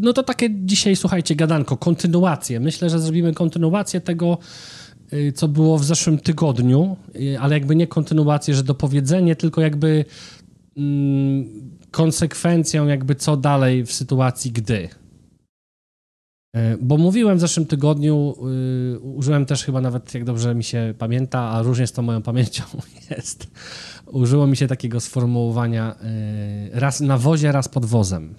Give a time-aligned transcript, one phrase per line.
[0.00, 2.60] no to takie dzisiaj, słuchajcie, gadanko, kontynuację.
[2.60, 4.38] Myślę, że zrobimy kontynuację tego,
[5.12, 10.04] y, co było w zeszłym tygodniu, y, ale jakby nie kontynuację, że dopowiedzenie, tylko jakby
[10.76, 11.48] mm,
[11.90, 14.88] konsekwencją jakby co dalej w sytuacji gdy.
[16.56, 18.34] Y, Bo mówiłem w zeszłym tygodniu,
[18.94, 22.22] y, użyłem też chyba nawet, jak dobrze mi się pamięta, a różnie z tą moją
[22.22, 22.64] pamięcią
[23.10, 23.50] jest,
[24.06, 28.34] użyło mi się takiego sformułowania y, raz na wozie, raz pod wozem.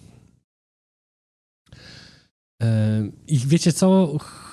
[2.62, 2.66] Y,
[3.28, 4.18] I wiecie co?
[4.20, 4.52] Ch-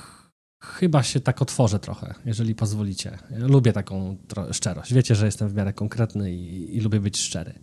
[0.63, 3.19] Chyba się tak otworzę trochę, jeżeli pozwolicie.
[3.31, 4.17] Ja lubię taką
[4.53, 4.95] szczerość.
[4.95, 7.55] Wiecie, że jestem w miarę konkretny i, i lubię być szczery.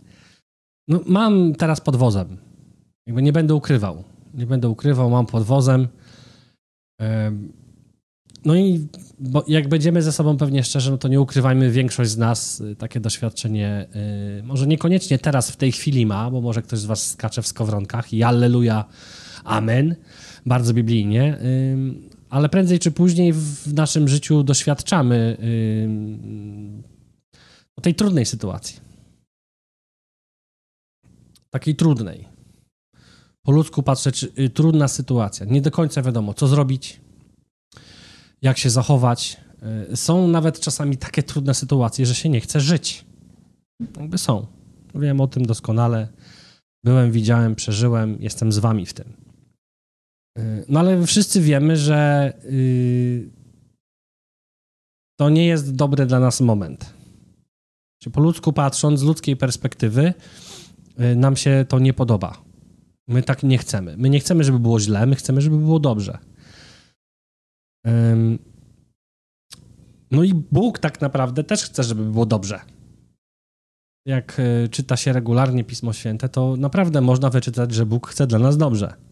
[0.88, 2.36] No, mam teraz pod wozem.
[3.06, 4.04] Jakby nie będę ukrywał.
[4.34, 5.88] Nie będę ukrywał, mam pod wozem.
[7.00, 7.52] Em,
[8.44, 8.88] No i
[9.48, 13.00] jak będziemy ze sobą pewnie szczerzy, no to nie ukrywajmy, większość z nas y, takie
[13.00, 13.86] doświadczenie,
[14.40, 17.46] y, może niekoniecznie teraz w tej chwili ma, bo może ktoś z was skacze w
[17.46, 18.84] skowronkach i alleluja,
[19.44, 19.96] amen,
[20.46, 21.38] bardzo biblijnie,
[22.30, 25.36] ale prędzej czy później w naszym życiu doświadczamy
[27.86, 28.80] tej trudnej sytuacji.
[31.50, 32.28] Takiej trudnej.
[33.42, 35.46] Po ludzku patrzę, y, trudna sytuacja.
[35.46, 37.00] Nie do końca wiadomo, co zrobić,
[38.42, 39.36] jak się zachować.
[39.92, 43.04] Y, Są nawet czasami takie trudne sytuacje, że się nie chce żyć.
[43.96, 44.46] Jakby są.
[44.94, 46.08] Wiem o tym doskonale.
[46.84, 49.25] Byłem, widziałem, przeżyłem, jestem z wami w tym.
[50.38, 53.30] Y, No ale wszyscy wiemy, że y,
[55.18, 56.94] to nie jest dobry dla nas moment.
[58.02, 60.14] Czy po ludzku patrząc, z ludzkiej perspektywy,
[61.00, 62.42] y, nam się to nie podoba.
[63.08, 63.96] My tak nie chcemy.
[63.96, 66.18] My nie chcemy, żeby było źle, my chcemy, żeby było dobrze.
[70.10, 72.60] No i Bóg tak naprawdę też chce, żeby było dobrze.
[74.06, 78.56] Jak czyta się regularnie Pismo Święte, to naprawdę można wyczytać, że Bóg chce dla nas
[78.56, 79.05] dobrze.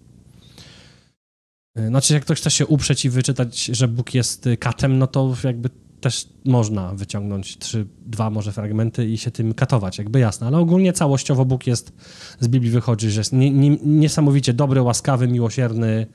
[1.79, 5.07] Y, Znaczy, jak ktoś chce się uprzeć i wyczytać, że Bóg jest y, katem, no
[5.07, 10.47] to jakby też można wyciągnąć trzy, dwa może fragmenty i się tym katować, jakby jasne.
[10.47, 11.93] Ale ogólnie całościowo Bóg jest,
[12.41, 16.07] z Biblii wychodzi, że jest nie, nie, niesamowicie dobry, łaskawy, miłosierny,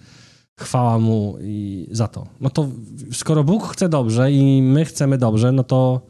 [0.60, 2.28] chwała Mu i za to.
[2.42, 2.70] No to
[3.12, 6.02] skoro Bóg chce dobrze i my chcemy dobrze, no to,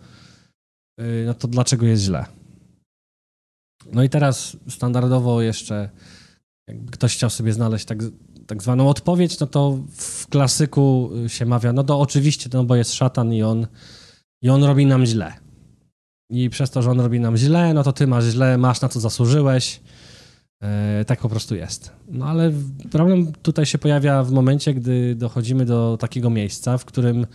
[1.02, 2.26] y, no to dlaczego jest źle?
[3.94, 5.90] No i teraz standardowo jeszcze,
[6.68, 7.98] jakby ktoś chciał sobie znaleźć tak,
[8.50, 12.94] tak zwaną odpowiedź, no to w klasyku się mawia, no to oczywiście, no bo jest
[12.94, 13.68] szatan i on,
[14.42, 15.34] i on robi nam źle.
[16.32, 18.90] I przez to, że on robi nam źle, no to ty masz źle, masz na
[18.90, 19.82] co zasłużyłeś.
[20.62, 21.92] E, tak po prostu jest.
[22.08, 22.52] No ale
[22.92, 27.26] problem tutaj się pojawia w momencie, gdy dochodzimy do takiego miejsca, w którym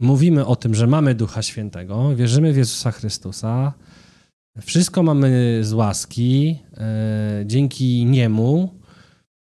[0.00, 3.72] mówimy o tym, że mamy Ducha Świętego, wierzymy w Jezusa Chrystusa,
[4.60, 8.85] wszystko mamy z łaski, e, dzięki Niemu.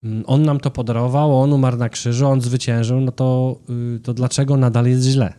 [0.05, 3.61] Mm, On nam to podarował, On umarł na krzyżu, On zwyciężył, no to,
[3.97, 5.35] y, to dlaczego nadal jest źle?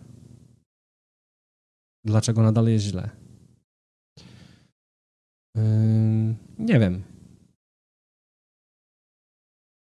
[2.06, 3.10] Dlaczego nadal jest źle?
[5.58, 7.04] Ym, Nie wiem.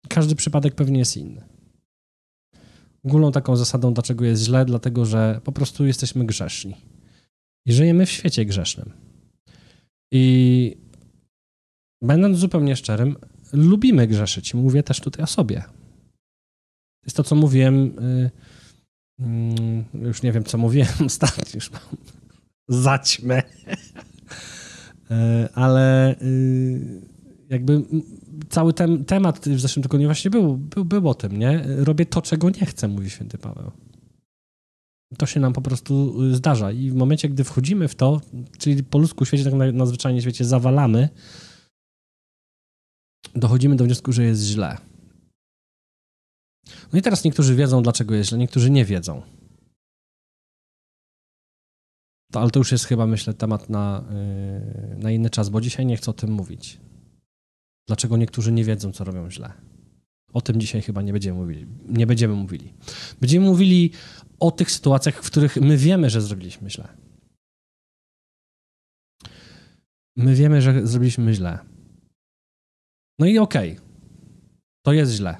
[0.08, 1.44] Każdy przypadek pewnie jest inny.
[3.04, 6.76] Ogólną taką zasadą, dlaczego jest źle, dlatego że po prostu jesteśmy grzeszni.
[7.66, 8.92] I żyjemy w świecie grzesznym.
[10.12, 10.76] I
[12.02, 13.16] będąc zupełnie szczerym,
[13.52, 14.54] lubimy grzeszyć.
[14.54, 15.64] Mówię też tutaj o sobie.
[17.02, 17.98] To jest to, co mówiłem.
[17.98, 18.30] y,
[19.18, 21.44] mm, Już nie wiem, co mówiłem ostatnio.
[21.54, 21.80] Już mam
[22.68, 23.42] zaćmę.
[25.10, 27.02] E, Ale y,
[27.48, 27.82] jakby
[28.48, 31.64] cały ten temat w zeszłym tygodniu właśnie był, był, był o tym, nie?
[31.66, 33.70] Robię to, czego nie chcę, mówi święty Paweł.
[35.18, 38.20] To się nam po prostu y, zdarza i w momencie, gdy wchodzimy w to,
[38.58, 41.08] czyli po ludzku świecie, tak na, na zwyczajnie świecie zawalamy,
[43.34, 44.78] dochodzimy do wniosku, że jest źle.
[46.92, 49.22] No i teraz niektórzy wiedzą, dlaczego jest źle, niektórzy nie wiedzą.
[52.32, 54.04] To, ale to już jest chyba, myślę, temat na,
[54.90, 56.80] yy, na inny czas, bo dzisiaj nie chcę o tym mówić.
[57.86, 59.52] Dlaczego niektórzy nie wiedzą, co robią źle.
[60.32, 61.66] O tym dzisiaj chyba nie będziemy mówili.
[61.88, 62.74] Nie będziemy mówili.
[63.20, 63.90] Będziemy mówili
[64.40, 66.88] o tych sytuacjach, w których my wiemy, że zrobiliśmy źle.
[70.16, 71.71] My wiemy, że zrobiliśmy źle.
[73.18, 73.78] No i okej.
[74.84, 75.36] To jest źle.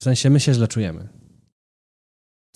[0.00, 1.08] W sensie my się źle czujemy.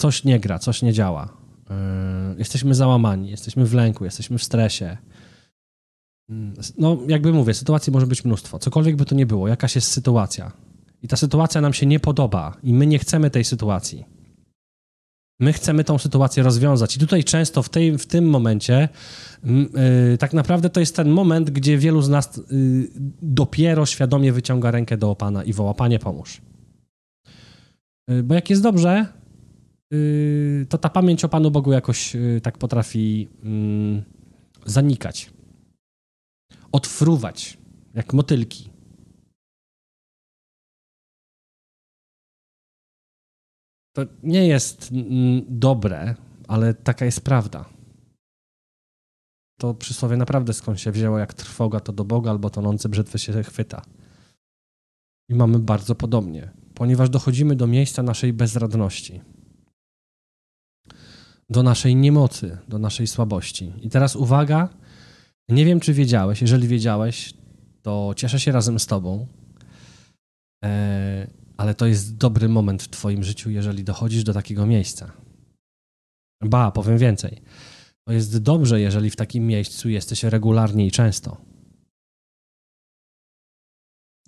[0.00, 1.36] Coś nie gra, coś nie działa.
[1.70, 4.96] Yy, jesteśmy załamani, jesteśmy w lęku, jesteśmy w stresie.
[6.30, 8.58] Mm, No, jakby mówię, sytuacji może być mnóstwo.
[8.58, 10.52] Cokolwiek by to nie było, jakaś jest sytuacja.
[11.02, 14.04] I ta sytuacja nam się nie podoba i my nie chcemy tej sytuacji.
[15.40, 16.96] My chcemy tą sytuację rozwiązać.
[16.96, 18.88] I tutaj często w, tej, w tym momencie
[19.44, 22.88] yy, tak naprawdę to jest ten moment, gdzie wielu z nas yy,
[23.22, 26.40] dopiero świadomie wyciąga rękę do Pana i woła, Panie pomóż.
[28.08, 29.06] Yy, bo jak jest dobrze,
[29.94, 34.02] y, to ta pamięć o Panu Bogu jakoś y, tak potrafi mm,
[34.66, 35.30] zanikać.
[36.72, 37.58] Odfruwać,
[37.94, 38.67] jak motylki.
[43.98, 46.14] To nie jest mm, dobre,
[46.48, 47.64] ale taka jest prawda.
[49.60, 53.42] To przysłowie naprawdę skąd się wzięło, jak trwoga to do Boga, albo tonący brzytwy się
[53.42, 53.82] chwyta.
[55.28, 59.20] I mamy bardzo podobnie, ponieważ dochodzimy do miejsca naszej bezradności,
[61.50, 63.72] do naszej niemocy, do naszej słabości.
[63.82, 64.68] I teraz uwaga,
[65.48, 66.40] nie wiem, czy wiedziałeś.
[66.40, 67.34] Jeżeli wiedziałeś,
[67.82, 69.26] to cieszę się razem z Tobą.
[70.64, 75.12] E, ale to jest dobry moment w Twoim życiu, jeżeli dochodzisz do takiego miejsca.
[76.44, 77.42] Ba, powiem więcej.
[78.08, 81.36] To jest dobrze, jeżeli w takim miejscu jesteś regularnie i często.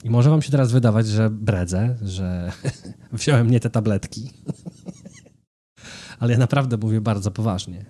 [0.05, 2.53] I może Wam się teraz wydawać, że bredzę, że
[3.12, 4.31] wziąłem nie te tabletki.
[6.19, 7.85] ale ja naprawdę mówię bardzo poważnie.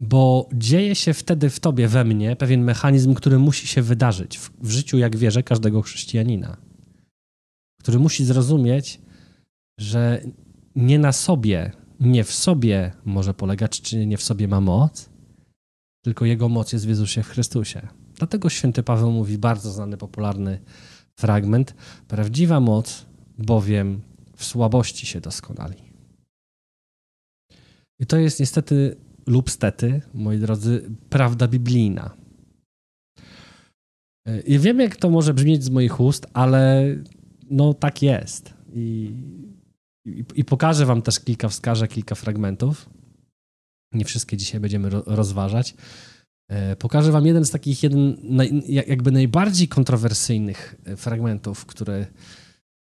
[0.00, 4.50] Bo dzieje się wtedy w Tobie, we mnie, pewien mechanizm, który musi się wydarzyć w,
[4.62, 6.67] w życiu, jak wierzę, każdego chrześcijanina
[7.80, 9.00] który musi zrozumieć,
[9.80, 10.22] że
[10.76, 15.10] nie na sobie, nie w sobie może polegać, czy nie w sobie ma moc,
[16.04, 17.88] tylko jego moc jest w Jezusie w Chrystusie.
[18.14, 20.60] Dlatego święty Paweł mówi bardzo znany, popularny
[21.20, 21.74] fragment:
[22.08, 23.06] Prawdziwa moc,
[23.38, 24.00] bowiem
[24.36, 25.76] w słabości się doskonali.
[28.00, 28.96] I to jest niestety
[29.26, 32.16] lub stety, moi drodzy, prawda biblijna.
[34.46, 36.86] I wiem, jak to może brzmieć z moich ust, ale
[37.50, 38.54] no tak jest.
[38.74, 39.14] I,
[40.04, 42.88] i, I, pokażę wam też kilka, wskażę kilka fragmentów.
[43.92, 45.74] Nie wszystkie dzisiaj będziemy ro, rozważać.
[46.48, 48.16] E, pokażę wam jeden z takich, jeden
[48.68, 52.06] jakby najbardziej kontrowersyjnych e, fragmentów, który,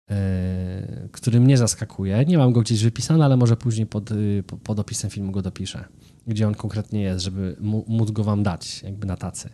[0.09, 2.25] e, który mnie zaskakuje.
[2.27, 5.85] Nie mam go gdzieś wypisany, ale może później pod, y, pod opisem filmu go dopiszę,
[6.27, 7.55] gdzie on konkretnie jest, żeby
[7.87, 9.49] móc go wam dać, jakby na tacy.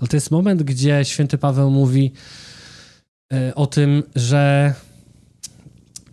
[0.00, 2.12] Ale to jest moment, gdzie święty Paweł mówi,
[3.54, 4.74] o tym, że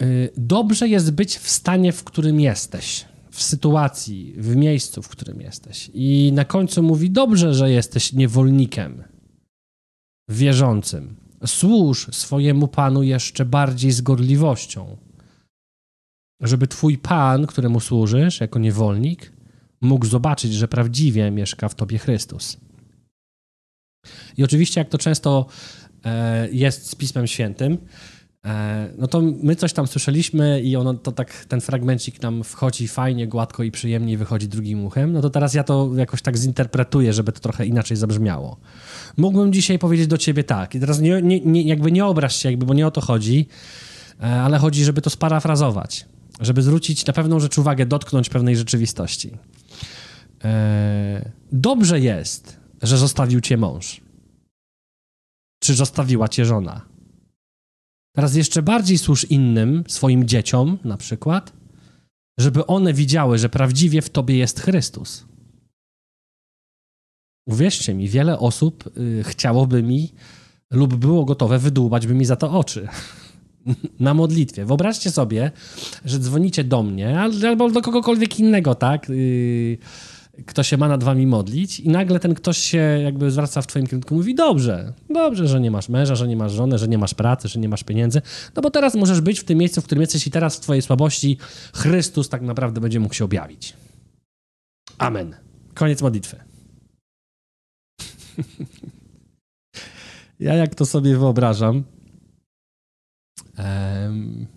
[0.02, 0.06] e,
[0.38, 5.92] dobrze jest być w stanie, w którym jesteś, w sytuacji, w miejscu, w którym jesteś.
[5.94, 9.04] I na końcu mówi: Dobrze, że jesteś niewolnikiem,
[10.30, 11.16] wierzącym.
[11.46, 14.98] Służ swojemu panu jeszcze bardziej z gorliwością,
[16.42, 19.32] żeby twój pan, któremu służysz jako niewolnik,
[19.82, 22.58] mógł zobaczyć, że prawdziwie mieszka w tobie Chrystus.
[24.38, 25.46] I oczywiście, jak to często
[25.83, 25.83] E,
[26.52, 27.78] jest z Pismem Świętym,
[28.46, 32.88] e, no to my coś tam słyszeliśmy i ono, to tak ten fragmencik nam wchodzi
[32.88, 36.38] fajnie, gładko i przyjemnie i wychodzi drugim uchem, no to teraz ja to jakoś tak
[36.38, 38.58] zinterpretuję, żeby to trochę inaczej zabrzmiało.
[39.18, 42.50] Mógłbym dzisiaj powiedzieć do ciebie tak i teraz nie, nie, nie, jakby nie obraź się,
[42.50, 43.48] jakby, bo nie o to chodzi,
[44.20, 46.06] e, ale chodzi, żeby to sparafrazować,
[46.40, 49.32] żeby zwrócić na pewną rzecz uwagę, dotknąć pewnej rzeczywistości.
[51.52, 54.03] Dobrze jest, że zostawił cię mąż
[55.64, 56.86] czy zostawiła cię żona.
[58.16, 61.54] Teraz jeszcze bardziej służ innym, swoim dzieciom na przykład,
[62.40, 65.26] żeby one widziały, że prawdziwie w tobie jest Chrystus.
[67.48, 70.14] Uwierzcie mi, wiele osób y, chciałoby mi
[70.72, 72.88] lub było gotowe wydłubać by mi za to oczy
[74.00, 74.66] na modlitwie.
[74.66, 75.52] Wyobraźcie sobie,
[76.06, 79.10] że dzwonicie do mnie albo do kogokolwiek innego, tak?
[79.10, 79.78] Y,
[80.46, 83.88] kto się ma nad wami modlić i nagle ten ktoś się jakby zwraca w twoim
[83.88, 87.14] kierunku mówi, dobrze, dobrze, że nie masz męża, że nie masz żony, że nie masz
[87.14, 88.22] pracy, że nie masz pieniędzy,
[88.56, 90.82] no bo teraz możesz być w tym miejscu, w którym jesteś i teraz w twojej
[90.82, 91.38] słabości
[91.74, 93.74] Chrystus tak naprawdę będzie mógł się objawić.
[94.98, 95.36] Amen.
[95.74, 96.40] Koniec modlitwy.
[100.40, 101.84] ja jak to sobie wyobrażam,
[103.58, 104.48] um,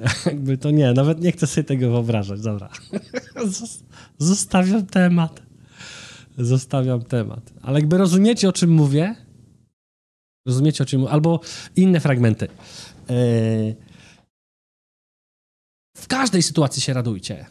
[0.26, 2.70] jakby to nie, nawet nie chcę sobie tego wyobrażać, dobra.
[4.20, 5.42] Zostawiam temat.
[6.38, 7.52] Zostawiam temat.
[7.62, 9.14] Ale jakby rozumiecie, o czym mówię?
[10.46, 11.12] Rozumiecie, o czym mówię?
[11.12, 11.40] Albo
[11.76, 12.48] inne fragmenty.
[13.10, 13.14] E,
[15.96, 17.46] w każdej sytuacji się radujcie.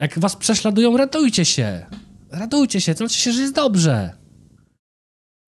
[0.00, 1.86] Jak was prześladują, radujcie się.
[2.30, 4.16] Radujcie się, to znaczy się, że jest dobrze.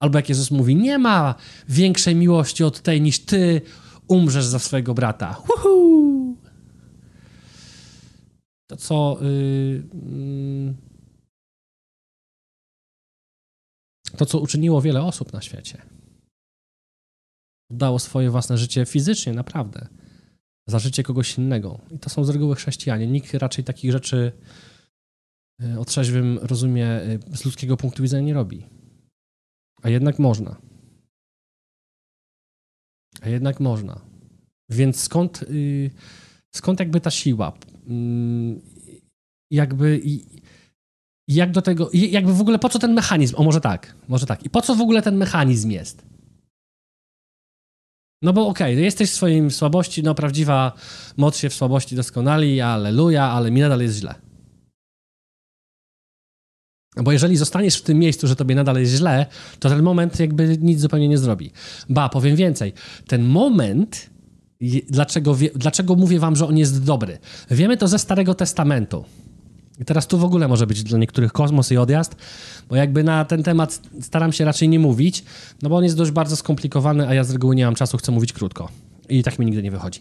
[0.00, 1.35] Albo jak Jezus mówi, nie ma
[1.68, 3.61] większej miłości od tej, niż ty
[4.09, 5.37] umrzesz za swojego brata.
[5.56, 6.23] Uhu!
[8.66, 9.18] To co...
[9.23, 10.75] Yy,
[14.16, 15.83] to, co uczyniło wiele osób na świecie.
[17.71, 19.88] Dało swoje własne życie fizycznie, naprawdę.
[20.68, 21.80] za życie kogoś innego.
[21.90, 23.06] I to są z reguły chrześcijanie.
[23.06, 24.33] Nikt raczej takich rzeczy
[25.62, 28.66] y, o trzeźwym rozumie y, z ludzkiego punktu widzenia nie robi.
[29.83, 30.56] A jednak można.
[33.21, 34.00] A jednak można.
[34.71, 35.90] Więc skąd, y,
[36.56, 37.52] skąd jakby ta siła?
[37.88, 38.61] Mm,
[39.50, 40.00] jakby
[41.28, 43.34] jak do tego, jakby w ogóle po co ten mechanizm?
[43.37, 44.44] O, może tak, może tak.
[44.44, 46.06] I po co w ogóle ten mechanizm jest?
[48.23, 50.73] No bo okej, okay, jesteś w swojej słabości, no prawdziwa
[51.16, 54.14] moc się w słabości doskonali, aleluja, ale mi nadal jest źle.
[56.96, 59.26] Bo jeżeli zostaniesz w tym miejscu, że tobie nadal jest źle,
[59.58, 61.50] to ten moment jakby nic zupełnie nie zrobi.
[61.88, 62.73] Ba, powiem więcej.
[63.06, 64.11] Ten moment,
[64.90, 67.18] dlaczego, dlaczego mówię wam, że on jest dobry?
[67.50, 69.04] Wiemy to ze Starego Testamentu.
[69.80, 72.16] I teraz tu w ogóle może być dla niektórych kosmos i odjazd,
[72.68, 75.25] bo jakby na ten temat staram się raczej nie mówić,
[75.62, 78.12] no bo on jest dość bardzo skomplikowany, a ja z reguły nie mam czasu, chcę
[78.12, 78.68] mówić krótko.
[79.08, 80.00] I tak mi nigdy nie wychodzi.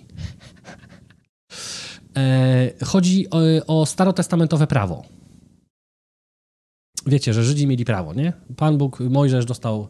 [2.18, 5.04] E, chodzi o, o starotestamentowe prawo.
[7.06, 8.34] Wiecie, że Żydzi mieli prawo, nie?
[8.56, 9.88] Pan Bóg, Mojżesz dostał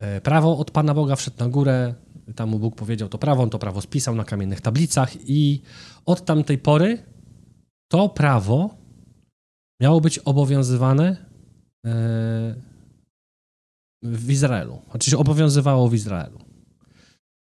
[0.00, 1.94] e, prawo od Pana Boga, wszedł na górę,
[2.34, 5.62] tam mu Bóg powiedział to prawo, on to prawo spisał na kamiennych tablicach i
[6.06, 6.98] od tamtej pory
[7.88, 8.76] to prawo
[9.80, 11.16] miało być obowiązywane
[11.86, 12.54] e,
[14.02, 14.82] w Izraelu.
[14.90, 16.38] Znaczy się obowiązywało w Izraelu.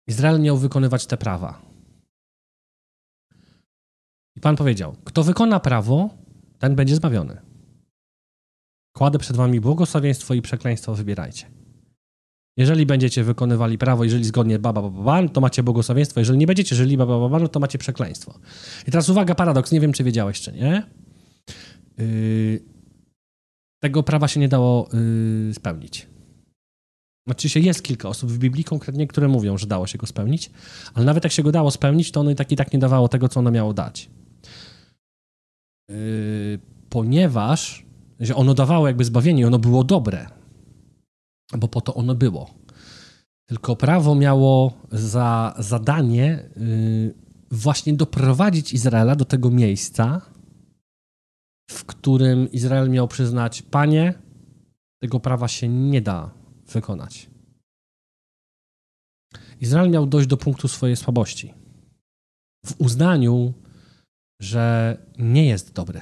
[0.08, 1.62] Izrael miał wykonywać te prawa.
[4.36, 6.10] I Pan powiedział: Kto wykona prawo,
[6.58, 7.40] ten będzie zbawiony.
[8.96, 11.57] Kładę przed wami błogosławieństwo i przekleństwo, wybierajcie.
[12.58, 16.20] Jeżeli będziecie wykonywali prawo, jeżeli zgodnie baba, baba, baba, to macie błogosławieństwo.
[16.20, 18.38] Jeżeli nie będziecie żyli baba, to macie przekleństwo.
[18.88, 19.72] I teraz uwaga, paradoks.
[19.72, 20.82] Nie wiem, czy wiedziałeś, czy nie.
[21.98, 22.60] Yy,
[23.82, 24.88] tego prawa się nie dało
[25.48, 26.06] yy, spełnić.
[27.28, 30.50] Oczywiście jest kilka osób w Biblii konkretnie, które mówią, że dało się go spełnić,
[30.94, 33.08] ale nawet jak się go dało spełnić, to ono i tak i tak nie dawało
[33.08, 34.10] tego, co ono miało dać.
[35.88, 36.58] Yy,
[36.90, 37.88] ponieważ
[38.20, 40.37] że ono dawało jakby zbawienie, ono było dobre,
[41.56, 42.50] bo po to ono było.
[43.48, 47.14] Tylko prawo miało za zadanie yy,
[47.50, 50.20] właśnie doprowadzić Izraela do tego miejsca,
[51.70, 54.14] w którym Izrael miał przyznać, panie,
[55.02, 56.30] tego prawa się nie da
[56.72, 57.30] wykonać.
[59.60, 61.54] Izrael miał dojść do punktu swojej słabości.
[62.66, 63.54] W uznaniu,
[64.40, 66.00] że nie jest dobry,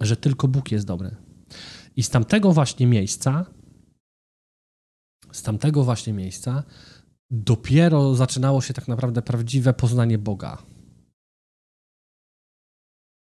[0.00, 1.16] że tylko Bóg jest dobry.
[1.96, 3.46] I z tamtego właśnie miejsca,
[5.32, 6.62] z tamtego właśnie miejsca
[7.30, 10.58] dopiero zaczynało się tak naprawdę prawdziwe poznanie Boga.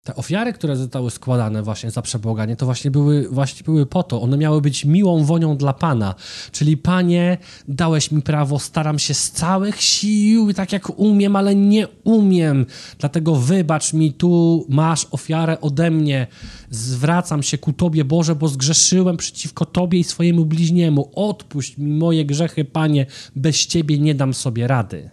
[0.06, 4.22] Te ofiary, które zostały składane właśnie za przebłaganie, to właśnie były, właśnie były po to.
[4.22, 6.16] One miały być miłą wonią dla Pana.
[6.52, 11.88] Czyli Panie, dałeś mi prawo, staram się z całych sił, tak jak umiem, ale nie
[12.04, 12.66] umiem.
[13.00, 16.28] Dlatego wybacz mi, tu masz ofiarę ode mnie.
[16.70, 21.12] Zwracam się ku Tobie, Boże, bo zgrzeszyłem przeciwko Tobie i swojemu bliźniemu.
[21.16, 25.10] Odpuść mi moje grzechy, Panie, bez Ciebie nie dam sobie rady.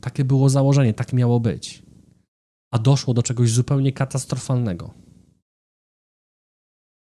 [0.00, 1.87] Takie było założenie, tak miało być
[2.70, 4.94] a doszło do czegoś zupełnie katastrofalnego.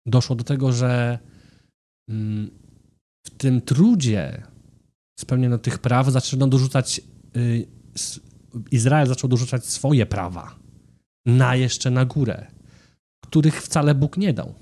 [0.05, 1.19] Doszło do tego, że
[2.09, 2.51] mm,
[3.25, 4.43] w tym trudzie
[5.19, 7.01] spełnienia tych praw zaczęto dorzucać,
[7.37, 7.67] y,
[8.71, 10.59] Izrael zaczął dorzucać swoje prawa
[11.25, 12.47] na jeszcze na górę,
[13.23, 14.53] których wcale Bóg nie dał.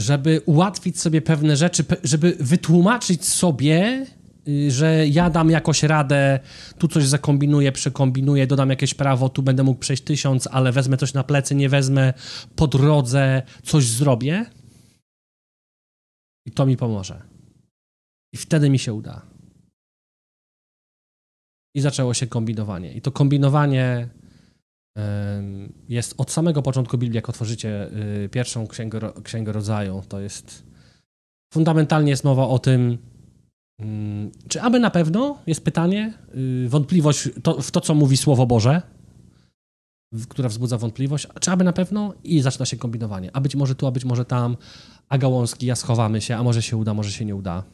[0.00, 4.06] Żeby ułatwić sobie pewne rzeczy, żeby wytłumaczyć sobie,
[4.68, 6.40] że ja dam jakoś radę,
[6.78, 11.14] tu coś zakombinuję, przekombinuję, dodam jakieś prawo, tu będę mógł przejść tysiąc, ale wezmę coś
[11.14, 12.14] na plecy, nie wezmę,
[12.56, 14.46] po drodze coś zrobię
[16.46, 17.22] i to mi pomoże.
[18.32, 19.22] I wtedy mi się uda.
[21.74, 22.92] I zaczęło się kombinowanie.
[22.92, 24.08] I to kombinowanie
[25.88, 27.90] jest od samego początku Biblii, jak otworzycie
[28.24, 30.62] y, pierwszą księgę, księgę rodzaju, to jest
[31.54, 32.98] fundamentalnie jest mowa o tym,
[34.48, 36.18] czy aby na pewno, jest pytanie,
[36.64, 38.82] y, wątpliwość to, w to, co mówi Słowo Boże,
[40.28, 43.30] która wzbudza wątpliwość, czy aby na pewno i zaczyna się kombinowanie.
[43.32, 44.56] A być może tu, a być może tam,
[45.08, 47.64] a gałązki, a schowamy się, a może się uda, może się nie uda.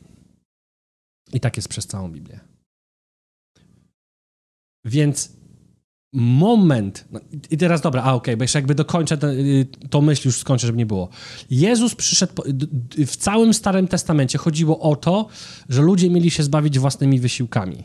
[1.32, 2.40] I tak jest przez całą Biblię.
[4.84, 5.41] Więc
[6.12, 10.28] moment, no i teraz dobra, a okay, bo jeszcze jakby dokończę to, y, to myśl,
[10.28, 11.08] już skończę, żeby nie było.
[11.50, 12.42] Jezus przyszedł,
[13.06, 15.28] w całym Starym Testamencie chodziło o to,
[15.68, 17.84] że ludzie mieli się zbawić własnymi wysiłkami.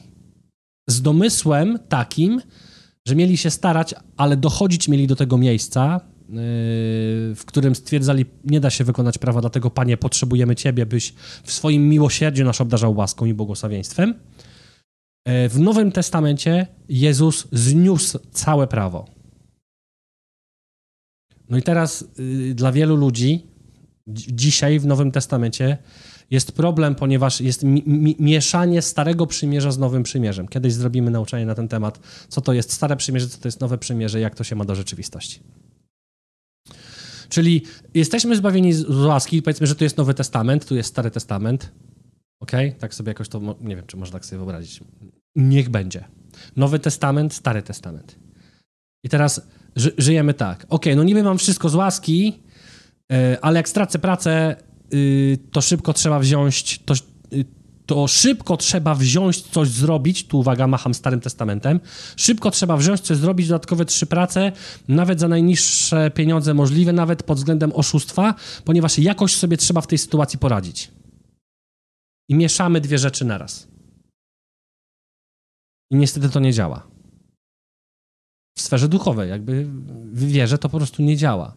[0.89, 2.41] Z domysłem takim,
[3.07, 6.01] że mieli się starać, ale dochodzić mieli do tego miejsca,
[7.35, 11.89] w którym stwierdzali, nie da się wykonać prawa, dlatego Panie, potrzebujemy Ciebie, byś w swoim
[11.89, 14.13] miłosierdziu nas obdarzał łaską i błogosławieństwem.
[15.27, 19.05] W Nowym Testamencie Jezus zniósł całe prawo.
[21.49, 23.47] No i teraz y, dla wielu ludzi
[24.07, 25.77] dzisiaj w Nowym Testamencie
[26.31, 30.47] jest problem, ponieważ jest mi mi mieszanie Starego Przymierza z Nowym Przymierzem.
[30.47, 33.77] Kiedyś zrobimy nauczanie na ten temat, co to jest Stare Przymierze, co to jest Nowe
[33.77, 35.39] Przymierze, jak to się ma do rzeczywistości.
[37.29, 41.71] Czyli jesteśmy zbawieni z łaski, powiedzmy, że tu jest Nowy Testament, tu jest Stary Testament.
[42.39, 42.51] Ok?
[42.79, 44.79] Tak sobie jakoś to, nie wiem, czy można tak sobie wyobrazić.
[45.37, 46.03] Niech będzie.
[46.55, 48.15] Nowy Testament, Stary Testament.
[49.03, 49.41] I teraz
[49.75, 50.65] ży żyjemy tak.
[50.69, 52.39] Ok, no niby mam wszystko z łaski,
[53.09, 54.55] yy, ale jak stracę pracę,
[54.91, 56.93] yy, to szybko trzeba wziąć, to,
[57.31, 57.45] yy,
[57.85, 61.79] to szybko trzeba wziąć coś zrobić, tu uwaga, macham Starym Testamentem,
[62.15, 64.51] szybko trzeba wziąć coś zrobić, dodatkowe trzy prace,
[64.87, 69.97] nawet za najniższe pieniądze możliwe, nawet pod względem oszustwa, ponieważ jakoś sobie trzeba w tej
[69.97, 70.91] sytuacji poradzić.
[72.29, 73.76] I mieszamy dwie rzeczy naraz.
[75.91, 76.87] I niestety to nie działa.
[78.57, 79.65] W sferze duchowej, jakby
[80.13, 81.55] w wierze to po prostu nie działa.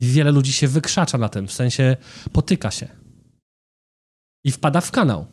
[0.00, 1.96] Wiele ludzi się wykrzacza na tym, w sensie
[2.32, 2.88] potyka się.
[4.44, 5.26] I wpada w kanał.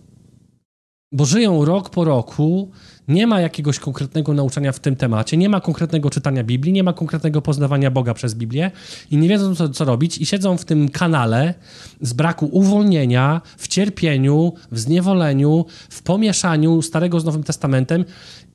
[1.15, 2.71] Bo żyją rok po roku,
[3.07, 6.93] nie ma jakiegoś konkretnego nauczania w tym temacie, nie ma konkretnego czytania Biblii, nie ma
[6.93, 8.71] konkretnego poznawania Boga przez Biblię
[9.11, 11.53] i nie wiedzą, co, co robić, i siedzą w tym kanale
[12.01, 18.05] z braku uwolnienia, w cierpieniu, w zniewoleniu, w pomieszaniu Starego z Nowym Testamentem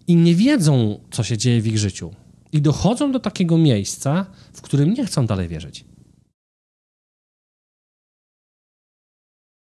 [0.06, 2.14] i nie wiedzą, co się dzieje w ich życiu.
[2.52, 5.84] I dochodzą do takiego miejsca, w którym nie chcą dalej wierzyć.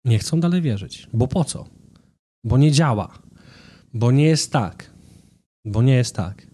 [0.05, 1.09] Nie chcą dalej wierzyć.
[1.13, 1.76] Bo po co?
[2.47, 3.19] Bo nie działa.
[3.95, 4.91] Bo nie jest tak.
[5.65, 6.47] Bo nie jest tak.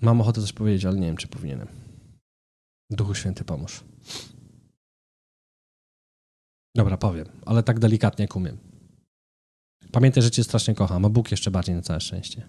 [0.00, 1.68] Mam ochotę coś powiedzieć, ale nie wiem, czy powinienem.
[2.90, 3.84] Duchu Święty, pomóż.
[6.74, 8.58] Dobra, powiem, ale tak delikatnie jak umiem.
[9.92, 12.48] Pamiętaj, że cię strasznie kocham, a Bóg jeszcze bardziej na całe szczęście.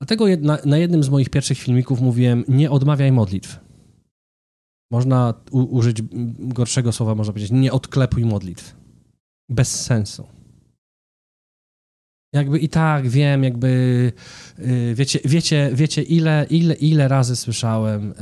[0.00, 3.67] Dlatego jedna, na jednym z moich pierwszych filmików mówiłem, nie odmawiaj modlitw.
[4.90, 6.02] Można u, użyć
[6.38, 8.76] gorszego słowa, można powiedzieć, nie odklepuj modlitw.
[9.48, 10.26] Bez sensu.
[12.32, 14.12] Jakby i tak wiem, jakby
[14.58, 18.14] yy, wiecie, wiecie, wiecie ile, ile, ile razy słyszałem yy,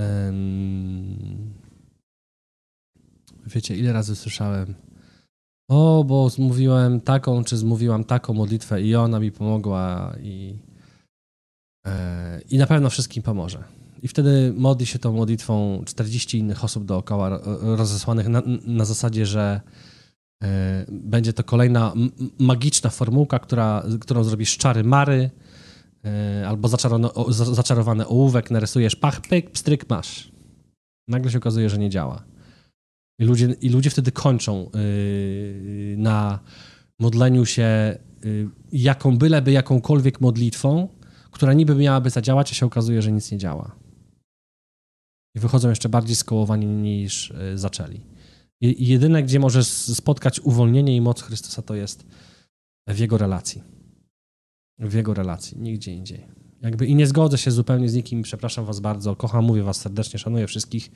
[3.47, 4.75] wiecie, ile razy słyszałem
[5.69, 10.59] o, bo zmówiłem taką, czy zmówiłam taką modlitwę i ona mi pomogła i,
[11.87, 11.93] yy,
[12.51, 13.65] i na pewno wszystkim pomoże.
[14.07, 19.61] I wtedy modli się tą modlitwą 40 innych osób dookoła rozesłanych na, na zasadzie, że
[20.43, 21.93] e, będzie to kolejna
[22.39, 25.31] magiczna formułka, która, którą zrobisz czary mary
[26.05, 30.33] e, albo zaczarowany, zaczarowany ołówek, narysujesz pach, pyk, pstryk, masz.
[31.09, 32.25] Nagle się okazuje, że nie działa.
[33.21, 36.39] I ludzie, i ludzie wtedy kończą yy, na
[36.99, 37.99] modleniu się
[38.73, 40.89] jaką byleby jakąkolwiek modlitwą,
[41.31, 43.86] która niby miałaby zadziałać, a się okazuje, że nic nie działa
[45.37, 48.01] i wychodzą jeszcze bardziej skołowani niż e, zaczęli.
[48.61, 52.07] I jedyne, gdzie możesz spotkać uwolnienie i moc Chrystusa, to jest
[52.89, 53.63] w Jego relacji.
[54.79, 56.27] W Jego relacji, nigdzie indziej.
[56.63, 60.19] Jakby i nie zgodzę się zupełnie z nikim, przepraszam was bardzo, kocham, mówię was serdecznie,
[60.19, 60.91] szanuję wszystkich.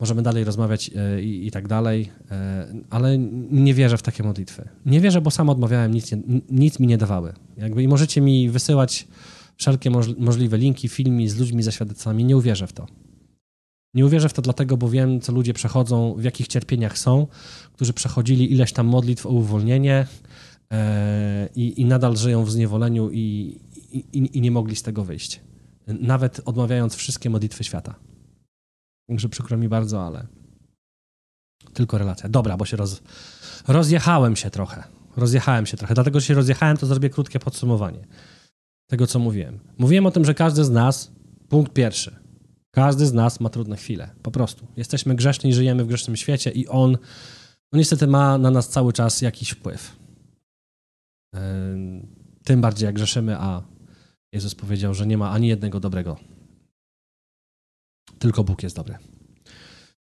[0.00, 3.18] Możemy dalej rozmawiać e, i, i tak dalej, e, ale
[3.50, 4.68] nie wierzę w takie modlitwy.
[4.86, 6.10] Nie wierzę, bo sam odmawiałem, nic,
[6.50, 7.32] nic mi nie dawały.
[7.56, 9.08] Jakby i możecie mi wysyłać
[9.56, 12.86] wszelkie możliwe linki, filmy z ludźmi ze świadectwami, nie uwierzę w to.
[13.94, 17.26] Nie uwierzę w to dlatego, bo wiem, co ludzie przechodzą, w jakich cierpieniach są,
[17.72, 20.06] którzy przechodzili ileś tam modlitw o uwolnienie
[20.72, 23.56] e, i, nadal żyją w zniewoleniu i,
[23.92, 25.40] i, i, nie mogli z tego wyjść.
[25.86, 27.94] Nawet odmawiając wszystkie modlitwy świata.
[29.08, 30.26] Także przykro mi bardzo, ale
[31.72, 32.28] tylko relacja.
[32.28, 33.02] Dobra, bo się roz,
[33.68, 34.84] rozjechałem się trochę.
[35.16, 35.94] Rozjechałem się trochę.
[35.94, 38.06] Dlatego, że się rozjechałem, to zrobię krótkie podsumowanie
[38.86, 39.58] tego, co mówiłem.
[39.78, 41.12] Mówiłem o tym, że każdy z nas,
[41.48, 42.16] punkt pierwszy,
[42.70, 44.66] każdy z nas ma trudne chwile, po prostu.
[44.76, 46.98] Jesteśmy grzeszni, żyjemy w grzesznym świecie i on
[47.72, 49.96] no niestety ma na nas cały czas jakiś wpływ.
[52.44, 53.62] Tym bardziej jak grzeszymy, a
[54.32, 56.16] Jezus powiedział, że nie ma ani jednego dobrego.
[58.18, 58.98] Tylko Bóg jest dobry.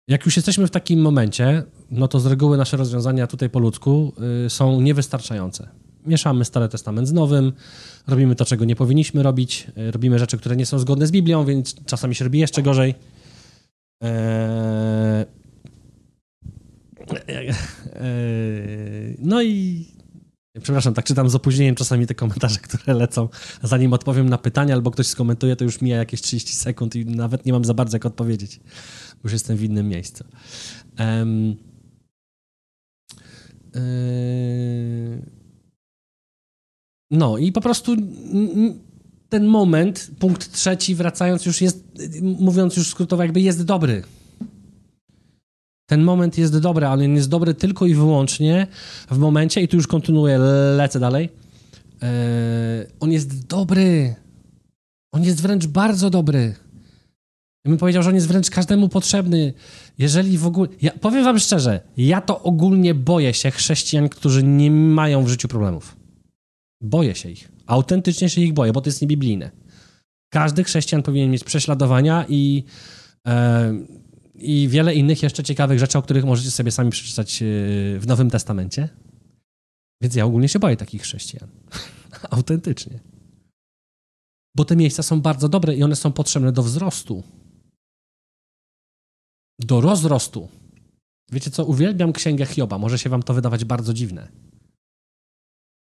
[0.08, 4.12] Jak już jesteśmy w takim momencie, no to z reguły nasze rozwiązania tutaj po ludzku
[4.46, 7.52] y, są niewystarczające mieszamy Stary Testament z Nowym,
[8.06, 11.44] robimy to, czego nie powinniśmy robić, e, robimy rzeczy, które nie są zgodne z Biblią,
[11.44, 12.94] więc czasami się robi jeszcze gorzej.
[14.00, 15.24] Eee...
[19.18, 19.86] No i
[20.62, 23.28] Przepraszam, tak czytam z opóźnieniem czasami te komentarze, które lecą.
[23.62, 27.46] Zanim odpowiem na pytanie albo ktoś skomentuje, to już mija jakieś 30 sekund i nawet
[27.46, 28.60] nie mam za bardzo jak odpowiedzieć.
[29.24, 30.24] Już jestem w innym miejscu.
[30.98, 31.56] Um,
[33.74, 35.43] yy...
[37.10, 37.96] No i po prostu
[39.28, 41.84] ten moment, punkt trzeci, wracając już jest,
[42.22, 44.02] mówiąc już skrótowo, jakby jest dobry.
[45.86, 48.66] Ten moment jest dobry, ale on jest dobry tylko i wyłącznie
[49.10, 50.38] w momencie, i tu już kontynuuję,
[50.76, 51.28] lecę dalej.
[52.02, 52.08] Yy,
[53.00, 54.14] on jest dobry.
[55.12, 56.54] On jest wręcz bardzo dobry.
[57.64, 59.52] Ja bym powiedział, że on jest wręcz każdemu potrzebny.
[59.98, 60.68] Jeżeli w ogóle.
[60.82, 65.48] Ja powiem Wam szczerze, ja to ogólnie boję się chrześcijan, którzy nie mają w życiu
[65.48, 65.96] problemów.
[66.84, 67.52] Boję się ich.
[67.66, 69.50] Autentycznie się ich boję, bo to jest niebiblijne.
[70.32, 72.64] Każdy chrześcijan powinien mieć prześladowania i.
[73.26, 73.32] Yy,
[74.34, 77.46] i wiele innych jeszcze ciekawych rzeczy, o których możecie sobie sami przeczytać e,
[77.98, 78.88] w Nowym Testamencie.
[80.02, 81.48] Więc ja ogólnie się boję takich chrześcijan.
[82.30, 83.00] Autentycznie.
[84.56, 87.22] Bo te miejsca są bardzo dobre i one są potrzebne do wzrostu.
[89.60, 90.48] Do rozrostu.
[91.32, 91.64] Wiecie co?
[91.64, 92.78] Uwielbiam księgę Hioba.
[92.78, 94.28] Może się wam to wydawać bardzo dziwne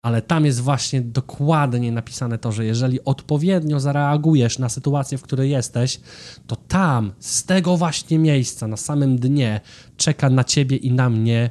[0.06, 5.50] ale tam jest właśnie dokładnie napisane to, że jeżeli odpowiednio zareagujesz na sytuację, w której
[5.50, 6.00] jesteś,
[6.46, 9.60] to tam, z tego właśnie miejsca, na samym dnie,
[9.96, 11.50] czeka na ciebie i na mnie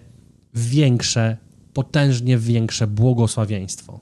[0.54, 1.38] większe,
[1.74, 4.00] potężnie większe błogosławieństwo.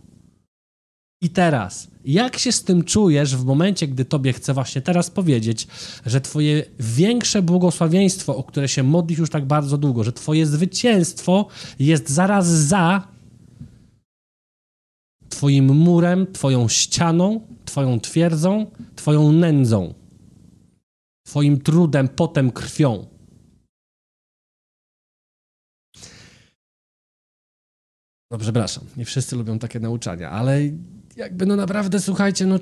[1.21, 5.67] I teraz, jak się z tym czujesz w momencie, gdy tobie chcę właśnie teraz powiedzieć,
[6.05, 11.47] że twoje większe błogosławieństwo, o które się modlisz już tak bardzo długo, że twoje zwycięstwo
[11.79, 13.12] jest zaraz za
[15.33, 19.93] Twoim murem, Twoją ścianą, Twoją twierdzą, Twoją nędzą,
[21.27, 23.07] Twoim trudem, potem krwią.
[28.31, 30.61] No przepraszam, nie wszyscy lubią takie nauczania, ale
[31.15, 32.59] jakby no naprawdę, słuchajcie, no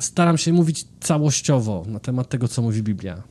[0.00, 3.22] staram się mówić całościowo na temat tego, co mówi Biblia.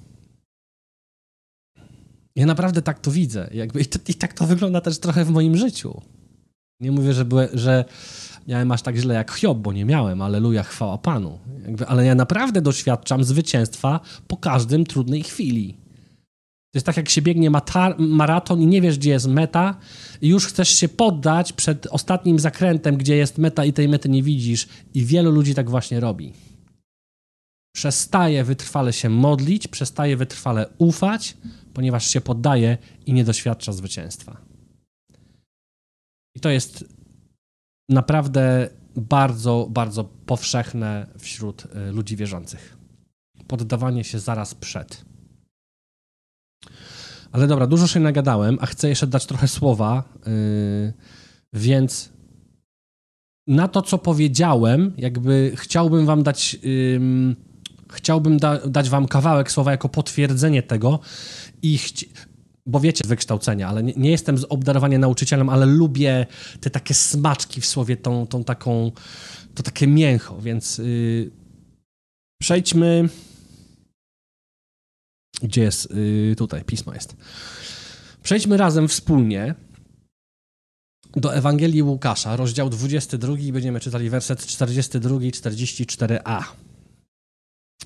[2.36, 3.50] Ja naprawdę tak to widzę.
[3.54, 6.02] Jakby, i, I tak to wygląda też trochę w moim życiu.
[6.82, 7.86] Nie mówię, że, że
[8.48, 11.39] miałem aż tak źle jak Hiob, bo nie miałem, aleluja, chwała Panu.
[11.65, 15.78] Jakby, ale ja naprawdę doświadczam zwycięstwa po każdym trudnej chwili.
[16.72, 17.52] To jest tak, jak się biegnie
[17.98, 19.78] maraton i nie wiesz, gdzie jest meta,
[20.22, 24.24] i już chcesz się poddać przed ostatnim zakrętem, gdzie jest meta, i tej mety nie
[24.24, 24.67] widzisz.
[24.94, 26.34] I wielu ludzi tak właśnie robi.
[27.76, 31.38] Przestaje wytrwale się modlić, przestaje wytrwale ufać,
[31.74, 34.50] ponieważ się poddaje i nie doświadcza zwycięstwa.
[36.36, 36.86] I to jest
[37.89, 42.78] naprawdę bardzo, bardzo powszechne wśród y, ludzi wierzących.
[43.48, 45.06] Poddawanie się zaraz przed.
[47.32, 50.94] Ale dobra, dużo się nagadałem, a chcę jeszcze dać trochę słowa, yy,
[51.54, 52.10] więc
[53.48, 57.36] na to, co powiedziałem, jakby chciałbym wam dać, yy,
[57.91, 61.00] chciałbym da, dać wam kawałek słowa jako potwierdzenie tego
[61.62, 61.80] i
[62.65, 66.26] bo wiecie, wykształcenia, ale nie, nie, jestem z obdarowania nauczycielem, ale lubię
[66.62, 68.91] te takie smaczki w słowie, tą, tą taką,
[69.56, 71.32] to takie mięcho, więc yy,
[72.41, 73.10] przejdźmy.
[75.43, 75.93] Gdzie jest?
[75.95, 77.15] Yy, tutaj, pismo jest.
[78.24, 79.56] Przejdźmy razem wspólnie
[81.15, 86.43] do Ewangelii Łukasza, rozdział 22 i będziemy czytali werset 42 i 44a.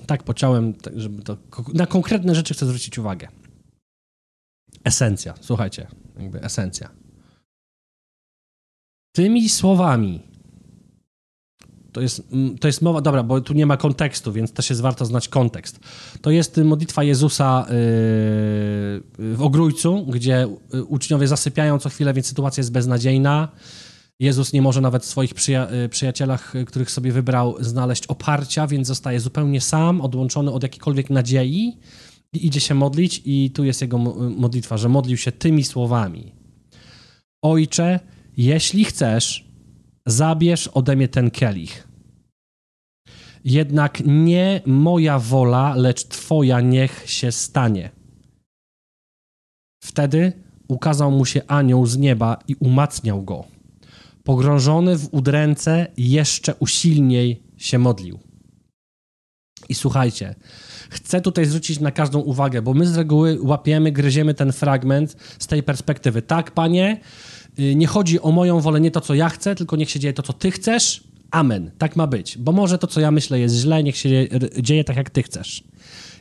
[0.06, 1.36] Tak pociąłem, tak, żeby to,
[1.74, 3.28] na konkretne rzeczy chcę zwrócić uwagę.
[4.86, 5.86] Esencja, słuchajcie,
[6.18, 6.90] jakby esencja.
[9.12, 10.22] Tymi słowami,
[11.92, 14.82] to jest, mm, to jest mowa, dobra, bo tu nie ma kontekstu, więc też jest
[14.82, 15.80] warto znać kontekst.
[16.20, 17.74] To jest modlitwa Jezusa yy,
[19.34, 23.48] w Ogrójcu, gdzie yy, uczniowie zasypiają co chwilę, więc sytuacja jest beznadziejna.
[24.20, 29.20] Jezus nie może nawet w swoich przyja przyjacielach, których sobie wybrał, znaleźć oparcia, więc zostaje
[29.20, 31.76] zupełnie sam, odłączony od jakiejkolwiek nadziei
[32.32, 33.98] i idzie się modlić, i tu jest jego
[34.36, 36.32] modlitwa, że modlił się tymi słowami:
[37.42, 38.00] Ojcze,
[38.36, 39.48] jeśli chcesz,
[40.06, 41.88] zabierz ode mnie ten kielich.
[43.44, 47.90] Jednak nie moja wola, lecz Twoja niech się stanie.
[49.84, 50.32] Wtedy
[50.68, 53.44] ukazał mu się anioł z nieba i umacniał go.
[54.24, 58.18] Pogrążony w udręce, jeszcze usilniej się modlił.
[59.68, 60.34] I słuchajcie,
[60.90, 65.46] chcę tutaj zwrócić na każdą uwagę, bo my z reguły łapiemy, gryziemy ten fragment z
[65.46, 66.22] tej perspektywy.
[66.22, 67.00] Tak, panie,
[67.58, 70.14] y, nie chodzi o moją wolę, nie to, co ja chcę, tylko niech się dzieje
[70.14, 71.04] to, co ty chcesz.
[71.30, 71.70] Amen.
[71.78, 72.38] Tak ma być.
[72.38, 74.28] Bo może to, co ja myślę, jest źle, niech się
[74.60, 75.64] dzieje tak, jak ty chcesz.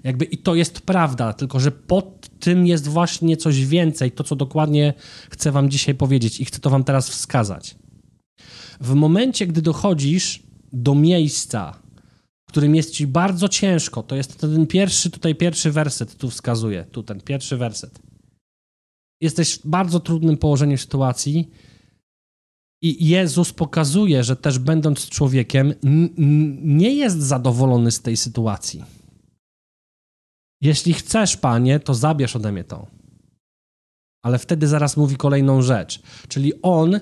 [0.03, 4.35] Jakby i to jest prawda, tylko że pod tym jest właśnie coś więcej, to, co
[4.35, 4.93] dokładnie
[5.29, 7.75] chcę wam dzisiaj powiedzieć i chcę to wam teraz wskazać.
[8.81, 11.79] W momencie, gdy dochodzisz do miejsca,
[12.55, 17.03] którym jest ci bardzo ciężko, to jest ten pierwszy, tutaj pierwszy werset tu wskazuje, tu
[17.03, 17.99] ten pierwszy werset.
[19.21, 21.51] Jesteś w bardzo trudnym położeniu sytuacji
[22.81, 25.73] i Jezus pokazuje, że też będąc człowiekiem,
[26.61, 28.83] nie jest zadowolony z tej sytuacji.
[30.61, 32.87] Jeśli chcesz, panie, to zabierz ode mnie to.
[34.23, 36.01] Ale wtedy zaraz mówi kolejną rzecz.
[36.27, 36.99] Czyli on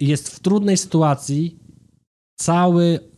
[0.00, 1.58] jest w trudnej sytuacji,
[2.38, 3.13] cały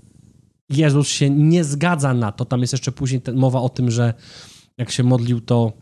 [0.69, 2.45] Jezus się nie zgadza na to.
[2.45, 4.15] Tam jest jeszcze później mowa o tym, że
[4.79, 5.73] jak się modlił, to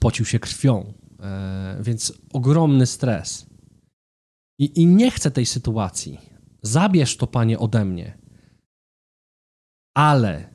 [0.00, 0.92] pocił się krwią.
[1.20, 3.46] E, więc ogromny stres.
[4.58, 6.18] I, I nie chcę tej sytuacji.
[6.62, 8.18] Zabierz to, panie, ode mnie.
[9.94, 10.54] Ale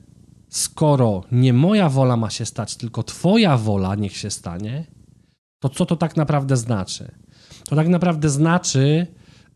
[0.50, 4.86] skoro nie moja wola ma się stać, tylko Twoja wola niech się stanie,
[5.60, 7.12] to co to tak naprawdę znaczy?
[7.70, 9.08] To tak naprawdę znaczy,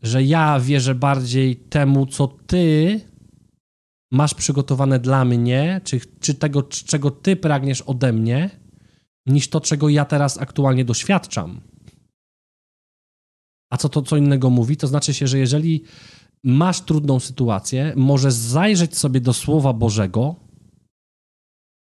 [0.02, 3.00] że ja wierzę bardziej temu, co Ty
[4.14, 8.50] masz przygotowane dla mnie, czy, czy tego, czego Ty pragniesz ode mnie,
[9.26, 11.60] niż to, czego ja teraz aktualnie doświadczam.
[13.70, 14.76] A co to co innego mówi?
[14.76, 15.84] To znaczy się, że jeżeli
[16.44, 20.36] masz trudną sytuację, możesz zajrzeć sobie do Słowa Bożego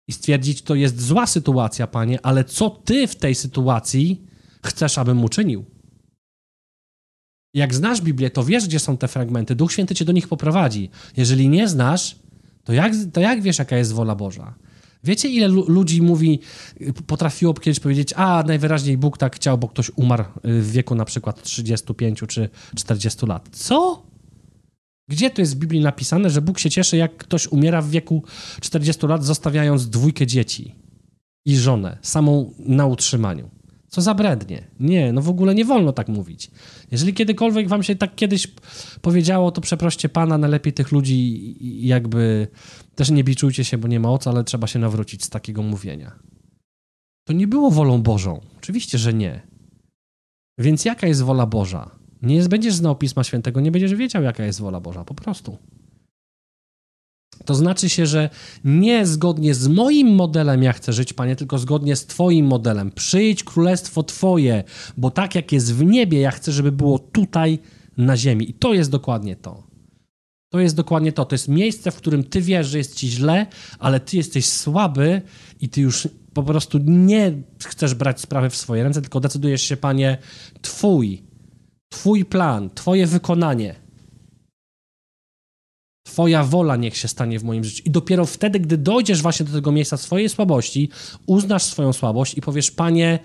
[0.07, 4.25] i stwierdzić, to jest zła sytuacja, panie, ale co ty w tej sytuacji
[4.63, 5.65] chcesz, abym uczynił?
[7.55, 9.55] Jak znasz Biblię, to wiesz, gdzie są te fragmenty.
[9.55, 10.89] Duch Święty cię do nich poprowadzi.
[11.17, 12.15] Jeżeli nie znasz,
[12.63, 14.53] to jak, to jak wiesz, jaka jest wola Boża?
[15.03, 16.39] Wiecie, ile ludzi mówi,
[17.07, 21.43] potrafiło kiedyś powiedzieć, a najwyraźniej Bóg tak chciał, bo ktoś umarł w wieku na przykład
[21.43, 23.49] 35 czy 40 lat.
[23.51, 24.03] Co?
[25.09, 28.23] Gdzie to jest w Biblii napisane, że Bóg się cieszy, jak ktoś umiera w wieku
[28.61, 30.75] 40 lat, zostawiając dwójkę dzieci
[31.45, 33.49] i żonę, samą na utrzymaniu?
[33.95, 34.63] Co za brednie.
[34.79, 36.51] Nie, no w ogóle nie wolno tak mówić.
[36.91, 38.47] Jeżeli kiedykolwiek wam się tak kiedyś
[39.01, 41.55] powiedziało, to przeproście Pana, najlepiej tych ludzi
[41.87, 42.47] jakby
[42.95, 45.61] też nie biczujcie się, bo nie ma o co, ale trzeba się nawrócić z takiego
[45.63, 46.19] mówienia.
[47.27, 48.41] To nie było wolą Bożą.
[48.57, 49.41] Oczywiście, że nie.
[50.59, 51.91] Więc jaka jest wola Boża?
[52.21, 55.57] Nie będziesz znał Pisma Świętego, nie będziesz wiedział, jaka jest wola Boża, po prostu.
[57.45, 58.29] To znaczy się, że
[58.63, 62.91] nie zgodnie z moim modelem ja chcę żyć, Panie, tylko zgodnie z Twoim modelem.
[62.91, 64.63] Przyjdź królestwo Twoje,
[64.97, 67.59] bo tak jak jest w niebie, ja chcę, żeby było tutaj
[67.97, 68.49] na ziemi.
[68.49, 69.63] I to jest dokładnie to.
[70.49, 71.25] To jest dokładnie to.
[71.25, 73.45] To jest miejsce, w którym Ty wiesz, że jest Ci źle,
[73.79, 75.21] ale Ty jesteś słaby
[75.61, 79.77] i Ty już po prostu nie chcesz brać sprawy w swoje ręce, tylko decydujesz się,
[79.77, 80.17] Panie,
[80.61, 81.23] Twój
[81.95, 83.75] Twój plan, Twoje wykonanie,
[86.05, 87.83] Twoja wola niech się stanie w moim życiu.
[87.85, 90.89] I dopiero wtedy, gdy dojdziesz właśnie do tego miejsca swojej słabości,
[91.25, 93.19] uznasz swoją słabość i powiesz, Panie,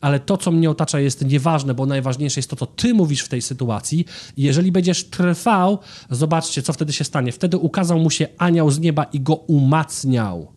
[0.00, 3.28] ale to, co mnie otacza, jest nieważne, bo najważniejsze jest to, co Ty mówisz w
[3.28, 4.04] tej sytuacji.
[4.36, 5.78] I jeżeli będziesz trwał,
[6.10, 7.32] zobaczcie, co wtedy się stanie.
[7.32, 10.52] Wtedy ukazał mu się anioł z nieba i go umacniał.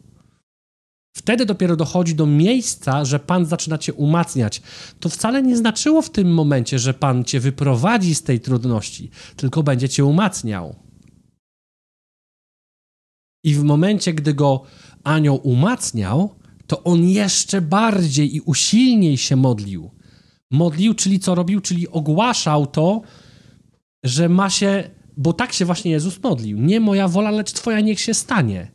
[1.18, 4.62] Wtedy dopiero dochodzi do miejsca, że Pan zaczyna cię umacniać.
[5.00, 9.64] To wcale nie znaczyło w tym momencie, że Pan cię wyprowadzi z tej trudności, tylko
[9.64, 10.87] będzie cię umacniał.
[13.48, 14.64] I w momencie, gdy go
[15.04, 16.36] anioł umacniał,
[16.68, 19.92] to on jeszcze bardziej i usilniej się modlił.
[20.52, 21.62] Modlił, czyli co robił?
[21.62, 23.02] Czyli ogłaszał to,
[24.04, 26.60] że ma się, bo tak się właśnie Jezus modlił.
[26.60, 28.72] Nie moja wola, lecz Twoja niech się stanie.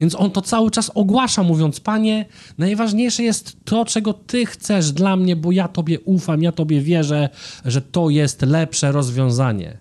[0.00, 2.26] Więc on to cały czas ogłasza, mówiąc: Panie,
[2.58, 7.28] najważniejsze jest to, czego Ty chcesz dla mnie, bo ja Tobie ufam, ja Tobie wierzę,
[7.64, 9.78] że to jest lepsze rozwiązanie.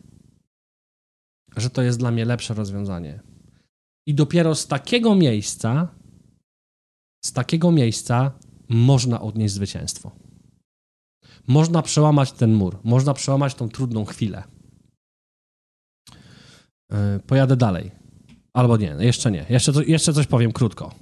[1.58, 3.27] Że to jest dla mnie lepsze rozwiązanie.
[4.08, 5.88] I dopiero z takiego miejsca,
[7.26, 8.32] z takiego miejsca
[8.70, 10.12] można odnieść zwycięstwo.
[11.48, 14.44] Można przełamać ten mur, można przełamać tą trudną chwilę.
[16.92, 17.92] Yy, pojadę dalej.
[18.54, 19.46] Albo nie, jeszcze nie.
[19.50, 20.96] Jeszcze, jeszcze coś powiem krótko.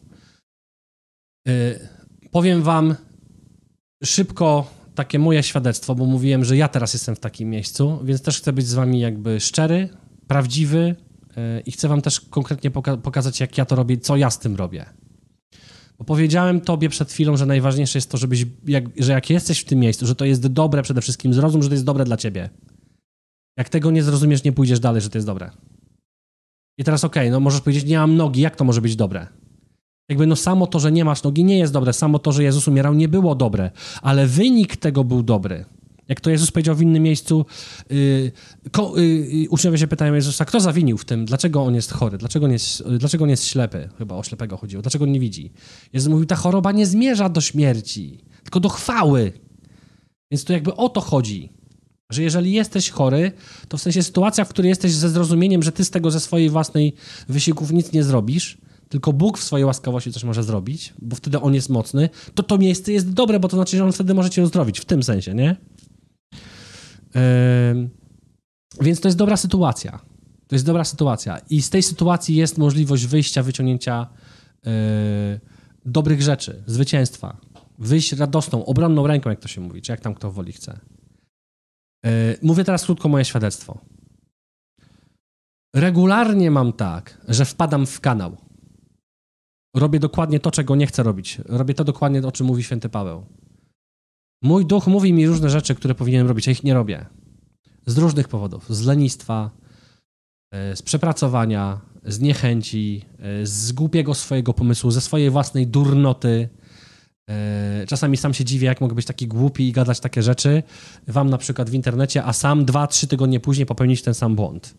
[1.48, 1.90] Yy,
[2.32, 2.96] powiem wam
[4.04, 8.38] szybko takie moje świadectwo, bo mówiłem, że ja teraz jestem w takim miejscu, więc też
[8.38, 9.90] chcę być z wami jakby szczery,
[10.28, 10.96] prawdziwy
[11.66, 14.56] i chcę wam też konkretnie poka pokazać, jak ja to robię, co ja z tym
[14.56, 14.86] robię.
[15.98, 19.66] Bo powiedziałem tobie przed chwilą, że najważniejsze jest to, żebyś, jak, że jak jesteś w
[19.66, 22.50] tym miejscu, że to jest dobre przede wszystkim, zrozum, że to jest dobre dla ciebie.
[23.58, 25.52] Jak tego nie zrozumiesz, nie pójdziesz dalej, że to jest dobre.
[26.78, 29.28] I teraz okej, okay, no możesz powiedzieć, nie mam nogi, jak to może być dobre?
[30.10, 32.68] Jakby no samo to, że nie masz nogi nie jest dobre, samo to, że Jezus
[32.68, 33.72] umierał nie było dobre,
[34.02, 35.66] ale wynik tego był dobry.
[36.08, 37.46] Jak to Jezus powiedział w innym miejscu,
[37.90, 38.32] yy,
[38.72, 42.46] ko, yy, uczniowie się pytają Jezusa, kto zawinił w tym, dlaczego on jest chory, dlaczego
[42.46, 45.52] on jest, dlaczego on jest ślepy, chyba o ślepego chodziło, dlaczego on nie widzi.
[45.94, 49.32] Jezus mówił, ta choroba nie zmierza do śmierci, tylko do chwały.
[50.32, 51.50] Więc to jakby o to chodzi.
[52.10, 53.32] Że jeżeli jesteś chory,
[53.68, 56.50] to w sensie sytuacja, w której jesteś ze zrozumieniem, że ty z tego ze swojej
[56.50, 56.94] własnej
[57.30, 58.58] wysiłków nic nie zrobisz,
[58.90, 62.58] tylko Bóg w swojej łaskawości coś może zrobić, bo wtedy On jest mocny, to to
[62.58, 65.34] miejsce jest dobre, bo to znaczy, że On wtedy może cię uzdrowić, w tym sensie,
[65.34, 65.56] nie?
[68.82, 70.00] Więc to jest dobra sytuacja.
[70.48, 71.38] To jest dobra sytuacja.
[71.50, 74.08] I z tej sytuacji jest możliwość wyjścia, wyciągnięcia
[74.66, 74.72] yy,
[75.86, 77.38] dobrych rzeczy, zwycięstwa.
[77.80, 80.80] Wyjść radosną, obronną ręką, jak to się mówi, czy jak tam kto woli chce.
[82.04, 83.80] Yy, mówię teraz krótko moje świadectwo.
[85.76, 88.38] Regularnie mam tak, że wpadam w kanał.
[89.76, 91.38] Robię dokładnie to, czego nie chcę robić.
[91.46, 93.26] Robię to dokładnie, o czym mówi święty Paweł.
[94.46, 97.06] Mój duch mówi mi różne rzeczy, które powinienem robić, a ich nie robię.
[97.86, 98.66] Z różnych powodów.
[98.70, 99.52] Z lenistwa,
[100.52, 106.50] e, z przepracowania, z niechęci, e, z głupiego swojego pomysłu, ze swojej własnej durnoty.
[107.30, 110.64] E, czasami sam się dziwię, jak mogę być taki głupi i gadać takie rzeczy
[111.08, 114.76] wam na przykład w internecie, a sam dwa, trzy tygodnie później popełnić ten sam błąd.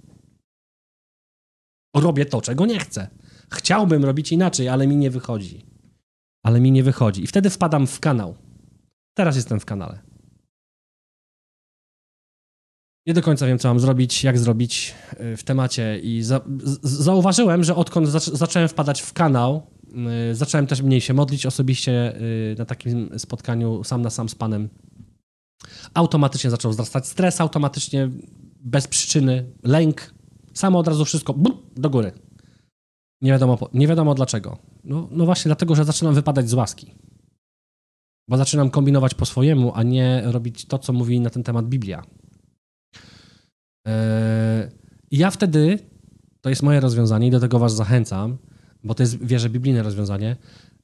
[1.97, 3.09] Robię to, czego nie chcę.
[3.53, 5.67] Chciałbym robić inaczej, ale mi nie wychodzi.
[6.45, 7.23] Ale mi nie wychodzi.
[7.25, 8.46] I wtedy wpadam w kanał.
[9.17, 9.99] Teraz jestem w kanale.
[13.07, 16.41] Nie do końca wiem, co mam zrobić, jak zrobić y, w temacie i za,
[16.83, 19.71] zauważyłem, że odkąd zacząłem wpadać w kanał,
[20.31, 24.35] y, zacząłem też mniej się modlić osobiście y, na takim spotkaniu sam na sam z
[24.35, 24.69] Panem.
[25.95, 28.11] Automatycznie zaczął wzrastać stres, automatycznie
[28.61, 30.15] bez przyczyny, lęk,
[30.55, 31.35] samo od razu wszystko
[31.77, 32.13] do góry.
[33.21, 34.59] Nie wiadomo, nie wiadomo dlaczego.
[34.85, 36.95] No, no właśnie dlatego, że zaczynam wypadać z łaski.
[38.29, 42.03] Bo zaczynam kombinować po swojemu, a nie robić to, co mówi na ten temat Biblia.
[43.87, 44.71] Eee,
[45.11, 45.79] I ja wtedy,
[46.41, 48.39] to jest moje rozwiązanie i do tego was zachęcam,
[48.85, 50.37] bo to jest, wierzę, biblijne rozwiązanie.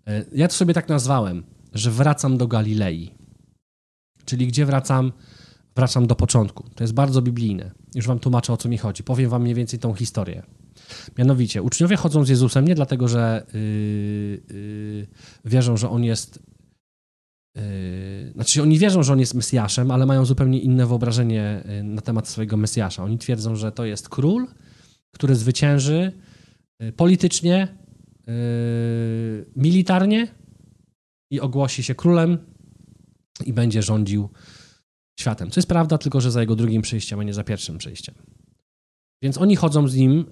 [0.06, 1.42] Eee, ja to sobie tak nazwałem,
[1.74, 3.14] że wracam do Galilei.
[4.24, 5.12] Czyli gdzie wracam?
[5.76, 6.68] Wracam do początku.
[6.74, 7.70] To jest bardzo biblijne.
[7.94, 9.02] Już wam tłumaczę, o co mi chodzi.
[9.02, 10.42] Powiem wam mniej więcej tą historię.
[11.18, 13.60] Mianowicie, uczniowie chodzą z Jezusem nie dlatego, że yy,
[14.56, 15.06] yy,
[15.44, 16.51] wierzą, że On jest
[17.54, 22.00] Yy, znaczy, oni wierzą, że on jest Mesjaszem, ale mają zupełnie inne wyobrażenie yy, na
[22.00, 23.04] temat swojego Mesjasza.
[23.04, 24.46] Oni twierdzą, że to jest król,
[25.10, 26.12] który zwycięży
[26.80, 27.68] yy, politycznie,
[29.56, 30.28] militarnie
[31.30, 32.38] i ogłosi się królem
[33.46, 34.28] i będzie rządził
[35.20, 35.50] światem.
[35.50, 38.14] Co jest prawda, tylko że za jego drugim przyjściem, a nie za pierwszym przyjściem.
[39.22, 40.24] Więc oni chodzą z nim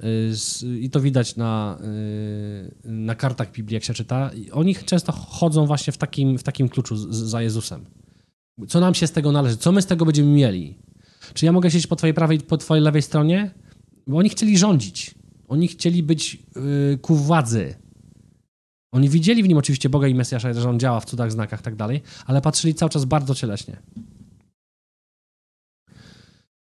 [0.63, 4.31] y, i to widać na, y, na kartach Biblii, jak się czyta.
[4.53, 7.85] Oni często chodzą właśnie w takim, w takim kluczu za Jezusem.
[8.69, 9.57] Co nam się z tego należy?
[9.57, 10.79] Co my z tego będziemy mieli?
[11.35, 13.51] Czy ja mogę siedzieć po twojej prawej, po twojej lewej stronie?
[14.07, 15.15] Bo oni chcieli rządzić.
[15.49, 16.39] Oni chcieli być
[16.95, 17.75] y, ku władzy.
[18.93, 21.77] Oni widzieli w nim oczywiście Boga i Mesjasza, że on działa w cudach, znakach tak
[21.77, 23.77] dalej, ale patrzyli cały czas bardzo cieleśnie.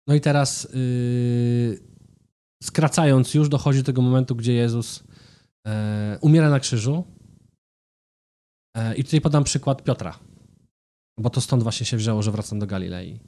[0.07, 1.94] No i teraz yy,
[2.65, 5.03] skracając już, dochodzi do tego momentu, gdzie Jezus
[5.67, 7.03] e, umiera na krzyżu.
[8.77, 10.19] E, I tutaj podam przykład Piotra,
[11.19, 13.19] bo to stąd właśnie się wzięło, że wracam do Galilei.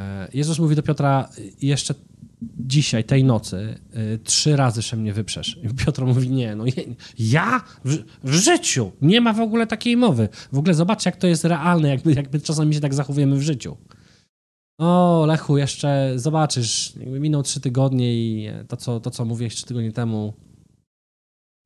[0.00, 1.28] E, Jezus mówi do Piotra
[1.62, 1.94] jeszcze
[2.58, 5.58] dzisiaj, tej nocy, e, trzy razy się mnie wyprzesz.
[5.62, 6.64] I Piotr mówi, nie, no
[7.18, 10.28] ja w, w, życiu nie ma w ogóle takiej mowy.
[10.52, 13.76] W ogóle zobaczcie, jak to jest realne, jakby, jakby czasami się tak zachowujemy w życiu.
[14.78, 19.66] O, Lechu, jeszcze zobaczysz, jakby minął trzy tygodnie i to co, to, co mówiłeś trzy
[19.66, 20.34] tygodnie temu,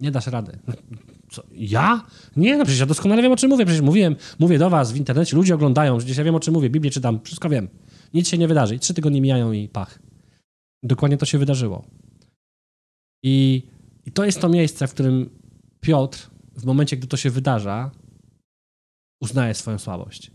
[0.00, 0.58] nie dasz rady.
[1.30, 2.06] Co, ja?
[2.36, 3.64] Nie, no przecież ja doskonale wiem, o czym mówię.
[3.64, 6.70] Przecież mówiłem, mówię do was w internecie, ludzie oglądają, przecież ja wiem, o czym mówię,
[6.70, 7.68] Biblię czytam, wszystko wiem.
[8.14, 8.74] Nic się nie wydarzy.
[8.74, 9.98] I trzy tygodnie mijają i pach.
[10.82, 11.84] Dokładnie to się wydarzyło.
[13.22, 13.62] I,
[14.06, 15.30] I to jest to miejsce, w którym
[15.80, 17.90] Piotr, w momencie, gdy to się wydarza,
[19.22, 20.30] uznaje swoją słabość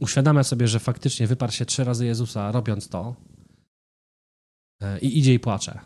[0.00, 3.16] uświadamia sobie, że faktycznie wyparł się trzy razy Jezusa, robiąc to
[4.82, 5.80] e, i idzie i płacze.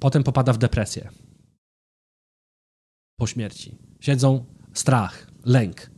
[0.00, 1.10] Potem popada w depresję.
[3.18, 3.78] Po śmierci.
[4.00, 5.90] Siedzą strach, lęk,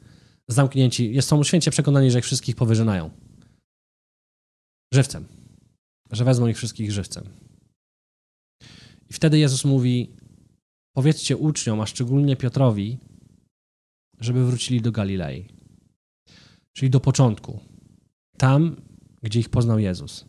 [0.49, 1.23] zamknięci.
[1.23, 3.11] Są święcie przekonani, że ich wszystkich powyżynają.
[4.95, 5.29] Żywcem.
[6.11, 7.25] Że wezmą ich wszystkich żywcem.
[9.11, 10.17] I wtedy Jezus mówi:
[10.97, 12.99] Powiedzcie uczniom, a szczególnie Piotrowi,
[14.21, 15.56] żeby wrócili do Galilei
[16.77, 17.61] czyli do początku,
[18.39, 18.77] tam,
[19.23, 20.25] gdzie ich poznał Jezus.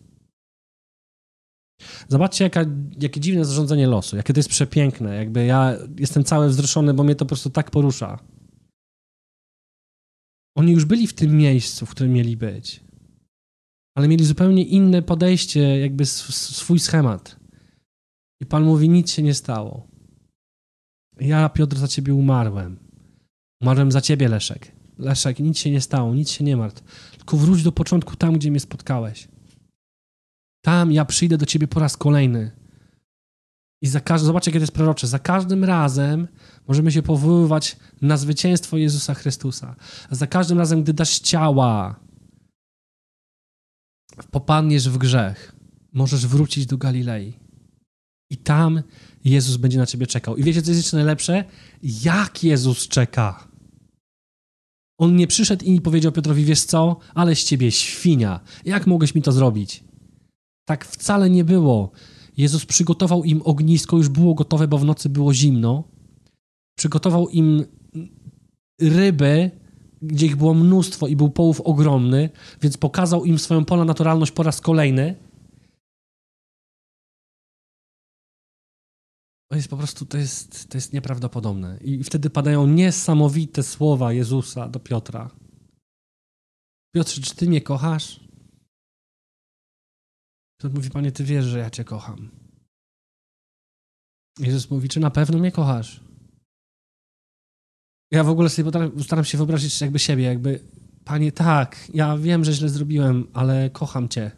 [2.07, 2.65] Zobaczcie, jaka,
[3.01, 5.15] jakie dziwne zarządzanie losu, jakie to jest przepiękne.
[5.15, 8.19] Jakby ja jestem cały wzruszony, bo mnie to po prostu tak porusza.
[10.57, 12.83] Oni już byli w tym miejscu, w którym mieli być,
[13.97, 17.39] ale mieli zupełnie inne podejście, jakby swój schemat.
[18.41, 19.87] I Pan mówi: Nic się nie stało.
[21.19, 22.79] Ja, Piotr, za ciebie umarłem.
[23.61, 24.76] Umarłem za ciebie, Leszek.
[24.99, 26.83] Leszek, nic się nie stało, nic się nie martw.
[27.17, 29.27] Tylko wróć do początku tam, gdzie mnie spotkałeś.
[30.65, 32.51] Tam ja przyjdę do ciebie po raz kolejny.
[33.81, 35.07] I za każdym, zobaczcie, jakie jest prorocze.
[35.07, 36.27] Za każdym razem
[36.67, 39.75] możemy się powoływać na zwycięstwo Jezusa Chrystusa.
[40.11, 41.99] Za każdym razem, gdy dasz ciała,
[44.31, 45.55] popadniesz w grzech,
[45.93, 47.33] możesz wrócić do Galilei.
[48.29, 48.81] I tam
[49.25, 50.37] Jezus będzie na ciebie czekał.
[50.37, 51.43] I wiecie, co jest jeszcze najlepsze?
[51.83, 53.47] Jak Jezus czeka?
[54.97, 58.39] On nie przyszedł i nie powiedział Piotrowi, wiesz co, ale z ciebie świnia.
[58.65, 59.83] Jak mogłeś mi to zrobić?
[60.65, 61.91] Tak wcale nie było.
[62.37, 65.83] Jezus przygotował im ognisko, już było gotowe, bo w nocy było zimno.
[66.77, 67.65] Przygotował im
[68.81, 69.51] ryby,
[70.01, 72.29] gdzie ich było mnóstwo i był połów ogromny,
[72.61, 75.15] więc pokazał im swoją ponadnaturalność po raz kolejny.
[79.49, 81.77] To jest po prostu, to jest, to jest nieprawdopodobne.
[81.81, 85.31] I wtedy padają niesamowite słowa Jezusa do Piotra.
[86.95, 88.27] Piotrze, czy ty mnie kochasz?
[90.61, 92.31] Piotr mówi, panie, ty wiesz, że ja cię kocham.
[94.39, 96.03] Jezus mówi, czy na pewno mnie kochasz?
[98.11, 98.71] Ja w ogóle sobie
[99.03, 100.59] staram się wyobrazić jakby siebie, jakby,
[101.05, 104.31] panie, tak, ja wiem, że źle zrobiłem, ale kocham cię.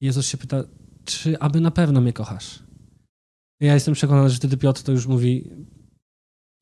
[0.00, 0.64] Jezus się pyta,
[1.04, 2.65] czy aby na pewno mnie kochasz?
[3.60, 5.50] Ja jestem przekonany, że wtedy Piotr to już mówi,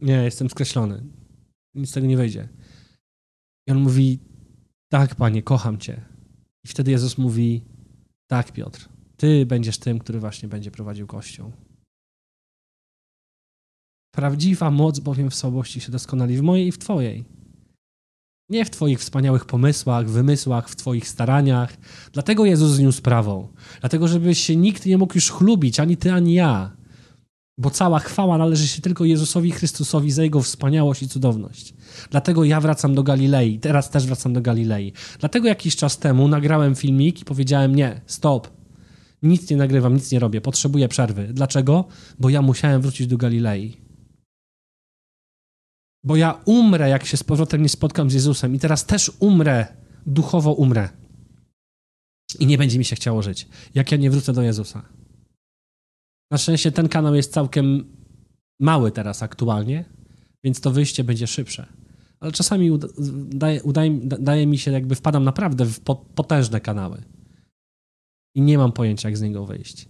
[0.00, 1.02] nie, jestem skreślony.
[1.74, 2.48] Nic z tego nie wejdzie.
[3.68, 4.18] I on mówi,
[4.92, 6.04] tak, panie, kocham cię.
[6.64, 7.64] I wtedy Jezus mówi,
[8.30, 11.52] tak, Piotr, ty będziesz tym, który właśnie będzie prowadził Kościół.
[14.14, 17.24] Prawdziwa moc bowiem w słabości się doskonali w mojej i w twojej.
[18.50, 21.76] Nie w twoich wspaniałych pomysłach, wymysłach, w twoich staraniach.
[22.12, 23.52] Dlatego Jezus zniósł prawo.
[23.80, 26.76] Dlatego, żeby się nikt nie mógł już chlubić, ani ty, ani ja.
[27.58, 31.74] Bo cała chwała należy się tylko Jezusowi Chrystusowi za Jego wspaniałość i cudowność.
[32.10, 34.92] Dlatego ja wracam do Galilei, teraz też wracam do Galilei.
[35.18, 38.48] Dlatego jakiś czas temu nagrałem filmik i powiedziałem nie, stop,
[39.22, 41.28] nic nie nagrywam, nic nie robię, potrzebuję przerwy.
[41.32, 41.84] Dlaczego?
[42.18, 43.76] Bo ja musiałem wrócić do Galilei.
[46.04, 49.66] Bo ja umrę, jak się z powrotem nie spotkam z Jezusem i teraz też umrę,
[50.06, 50.88] duchowo umrę.
[52.40, 54.82] I nie będzie mi się chciało żyć, jak ja nie wrócę do Jezusa.
[56.34, 57.84] Na szczęście ten kanał jest całkiem
[58.60, 59.84] mały teraz aktualnie,
[60.44, 61.66] więc to wyjście będzie szybsze.
[62.20, 65.80] Ale czasami udaje, udaje, daje mi się, jakby wpadam naprawdę w
[66.14, 67.02] potężne kanały.
[68.34, 69.88] I nie mam pojęcia, jak z niego wyjść.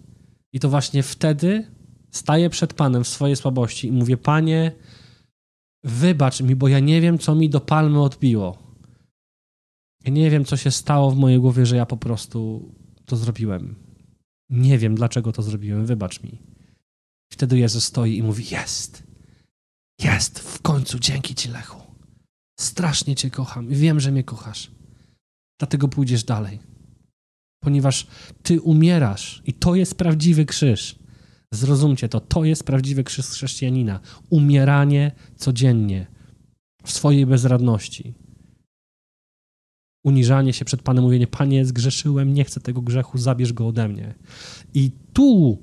[0.53, 1.67] I to właśnie wtedy
[2.11, 4.73] staję przed Panem w swojej słabości i mówię: Panie,
[5.85, 8.59] wybacz mi, bo ja nie wiem, co mi do palmy odbiło.
[10.05, 12.69] Ja nie wiem, co się stało w mojej głowie, że ja po prostu
[13.07, 13.84] to zrobiłem.
[14.55, 16.39] Nie wiem, dlaczego to zrobiłem, wybacz mi.
[17.33, 19.03] Wtedy Jezus stoi i mówi: Jest,
[20.03, 21.81] jest, w końcu, dzięki Ci, Lechu.
[22.61, 24.71] Strasznie Cię kocham i wiem, że mnie kochasz.
[25.61, 26.59] Dlatego pójdziesz dalej.
[27.63, 28.07] Ponieważ
[28.43, 30.99] Ty umierasz i to jest prawdziwy krzyż.
[31.55, 34.01] Zrozumcie to, to jest prawdziwy krzyż chrześcijanina.
[34.31, 36.07] Umieranie codziennie
[36.85, 38.15] w swojej bezradności
[40.05, 44.15] uniżanie się przed Panem, mówienie, Panie, zgrzeszyłem, nie chcę tego grzechu, zabierz go ode mnie.
[44.75, 45.63] I tu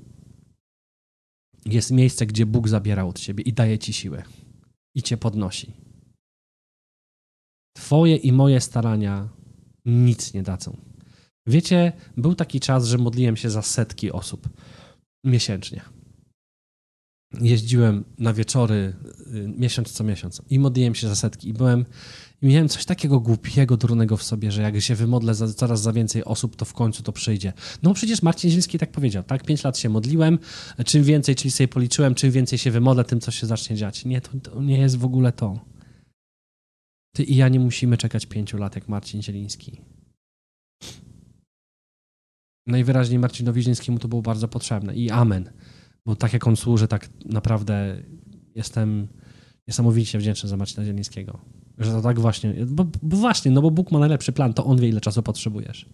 [1.64, 4.22] jest miejsce, gdzie Bóg zabiera od ciebie i daje ci siłę
[4.94, 5.72] i cię podnosi.
[7.76, 9.28] Twoje i moje starania
[9.84, 10.76] nic nie dadzą.
[11.46, 14.48] Wiecie, był taki czas, że modliłem się za setki osób
[15.24, 15.82] miesięcznie.
[17.40, 18.94] Jeździłem na wieczory
[19.34, 21.84] y, miesiąc co miesiąc i modliłem się za setki i byłem
[22.42, 25.92] i miałem coś takiego głupiego, durnego w sobie, że jak się wymodlę za, coraz za
[25.92, 27.52] więcej osób, to w końcu to przyjdzie.
[27.82, 29.44] No przecież Marcin Zielski tak powiedział, tak?
[29.44, 30.38] Pięć lat się modliłem,
[30.84, 34.04] czym więcej, czyli sobie policzyłem, czym więcej się wymodlę, tym coś się zacznie dziać.
[34.04, 35.60] Nie, to, to nie jest w ogóle to.
[37.16, 39.80] Ty i ja nie musimy czekać pięciu lat jak Marcin Zieliński.
[42.66, 45.50] Najwyraźniej Marcinowi Zielińskiemu to było bardzo potrzebne i amen.
[46.06, 48.02] Bo tak jak on służy, tak naprawdę
[48.54, 49.08] jestem
[49.68, 51.61] niesamowicie wdzięczny za Marcina Zielińskiego.
[51.78, 54.80] Że to tak właśnie, bo, bo, właśnie, no bo Bóg ma najlepszy plan, to On
[54.80, 55.88] wie, ile czasu potrzebujesz.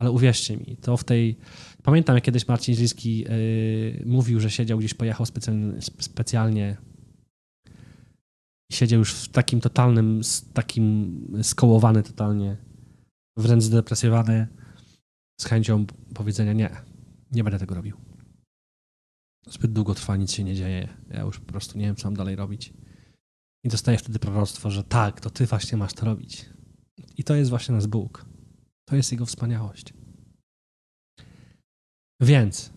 [0.00, 1.36] Ale uwierzcie mi, to w tej...
[1.82, 6.76] Pamiętam, jak kiedyś Marcin Zieliński yy, mówił, że siedział gdzieś, pojechał specjalnie, specjalnie
[8.72, 10.20] siedział już w takim totalnym,
[10.52, 12.56] takim skołowany totalnie,
[13.36, 14.46] wręcz zdepresjowany,
[15.40, 16.70] z chęcią powiedzenia nie,
[17.32, 17.96] nie będę tego robił.
[19.46, 20.88] Zbyt długo trwa, nic się nie dzieje.
[21.10, 22.72] Ja już po prostu nie wiem, co mam dalej robić.
[23.64, 26.50] I dostaję wtedy proroctwo, że tak, to ty właśnie masz to robić.
[27.16, 28.24] I to jest właśnie nasz Bóg.
[28.88, 29.94] To jest Jego wspaniałość.
[32.20, 32.72] Więc,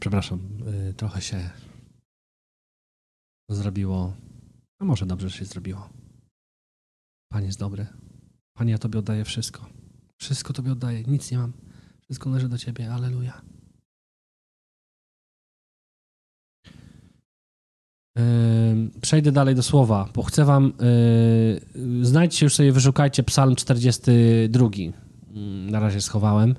[0.00, 1.50] przepraszam, yy, trochę się
[3.50, 4.16] zrobiło
[4.80, 5.90] A może dobrze się zrobiło.
[7.32, 7.86] Pan jest dobry.
[8.56, 9.66] Panie, ja Tobie oddaję wszystko.
[10.20, 11.02] Wszystko Tobie oddaję.
[11.04, 11.52] Nic nie mam.
[12.02, 12.92] Wszystko należy do Ciebie.
[12.92, 13.42] Aleluja.
[19.00, 20.72] Przejdę dalej do słowa, bo chcę wam.
[21.74, 24.68] Yy, znajdźcie już sobie, wyszukajcie Psalm 42.
[24.76, 24.92] Yy,
[25.70, 26.54] Na razie schowałem,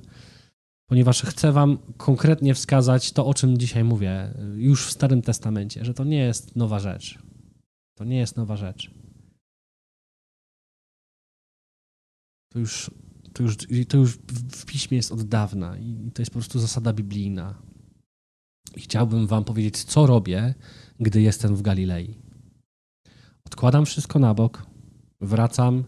[0.90, 5.86] ponieważ chcę wam konkretnie wskazać to, o czym dzisiaj mówię, yy, już w Starym Testamencie,
[5.86, 7.20] że to nie jest nowa rzecz.
[7.98, 8.92] To nie jest nowa rzecz.
[12.54, 12.92] To już,
[13.34, 14.18] to już, to już
[14.52, 17.62] w piśmie jest od dawna i to jest po prostu zasada biblijna.
[18.76, 20.54] I chciałbym wam powiedzieć, co robię,
[21.02, 22.18] gdy jestem w Galilei.
[23.46, 24.66] Odkładam wszystko na bok,
[25.22, 25.84] wracam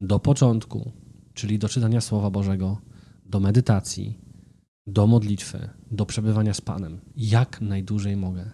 [0.00, 0.92] do początku,
[1.34, 2.80] czyli do czytania Słowa Bożego,
[3.26, 4.18] do medytacji,
[4.86, 8.50] do modlitwy, do przebywania z Panem, jak najdłużej mogę.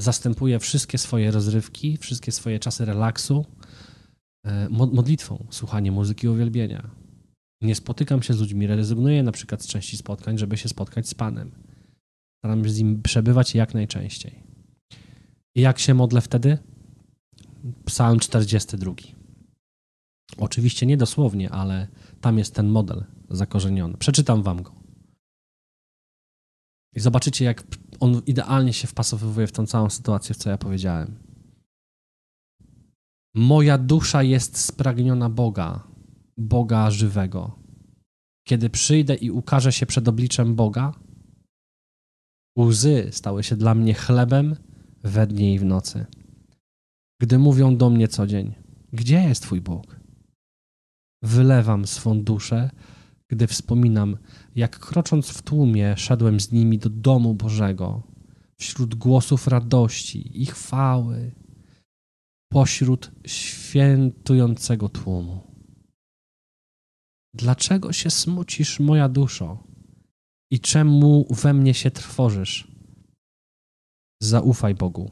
[0.00, 3.46] Zastępuję wszystkie swoje rozrywki, wszystkie swoje czasy relaksu
[4.44, 6.90] e, mo- modlitwą, słuchaniem muzyki uwielbienia.
[7.62, 11.14] Nie spotykam się z ludźmi, rezygnuję na przykład z części spotkań, żeby się spotkać z
[11.14, 11.52] Panem.
[12.38, 14.43] Staram się z nim przebywać jak najczęściej.
[15.54, 16.58] Jak się modlę wtedy?
[17.84, 18.92] Psalm 42.
[20.38, 21.88] Oczywiście nie dosłownie, ale
[22.20, 23.96] tam jest ten model zakorzeniony.
[23.96, 24.74] Przeczytam wam go.
[26.94, 27.64] I zobaczycie, jak
[28.00, 31.18] on idealnie się wpasowuje w tą całą sytuację, w co ja powiedziałem.
[33.34, 35.86] Moja dusza jest spragniona Boga,
[36.36, 37.58] Boga żywego.
[38.48, 40.94] Kiedy przyjdę i ukażę się przed obliczem Boga,
[42.58, 44.56] łzy stały się dla mnie chlebem
[45.04, 46.06] we dnie i w nocy.
[47.20, 48.54] Gdy mówią do mnie co dzień,
[48.92, 50.00] gdzie jest Twój Bóg?
[51.22, 52.70] Wylewam swą duszę,
[53.28, 54.16] gdy wspominam,
[54.54, 58.02] jak krocząc w tłumie szedłem z nimi do domu Bożego,
[58.58, 61.34] wśród głosów radości i chwały,
[62.52, 65.40] pośród świętującego tłumu.
[67.34, 69.64] Dlaczego się smucisz, moja duszo?
[70.50, 72.73] I czemu we mnie się trwożysz?
[74.24, 75.10] Zaufaj Bogu,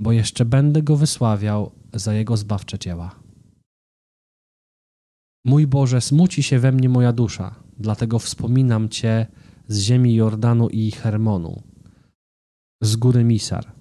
[0.00, 3.20] bo jeszcze będę go wysławiał za jego zbawcze dzieła.
[5.44, 9.26] Mój Boże, smuci się we mnie moja dusza, dlatego wspominam Cię
[9.68, 11.62] z ziemi Jordanu i Hermonu,
[12.82, 13.72] z góry Misar.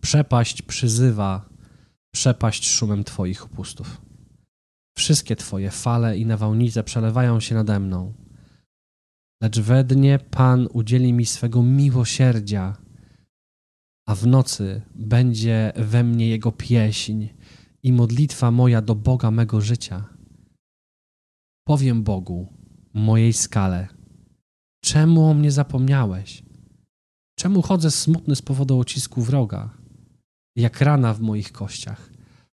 [0.00, 1.48] Przepaść przyzywa,
[2.14, 4.00] przepaść szumem Twoich upustów.
[4.98, 8.25] Wszystkie Twoje fale i nawałnice przelewają się nade mną.
[9.42, 12.76] Lecz we dnie Pan udzieli mi swego miłosierdzia,
[14.08, 17.28] a w nocy będzie we mnie Jego pieśń
[17.82, 20.08] i modlitwa moja do Boga mego życia.
[21.66, 22.46] Powiem Bogu,
[22.94, 23.88] mojej skale,
[24.84, 26.42] czemu o mnie zapomniałeś?
[27.38, 29.76] Czemu chodzę smutny z powodu ucisku wroga?
[30.56, 32.10] Jak rana w moich kościach.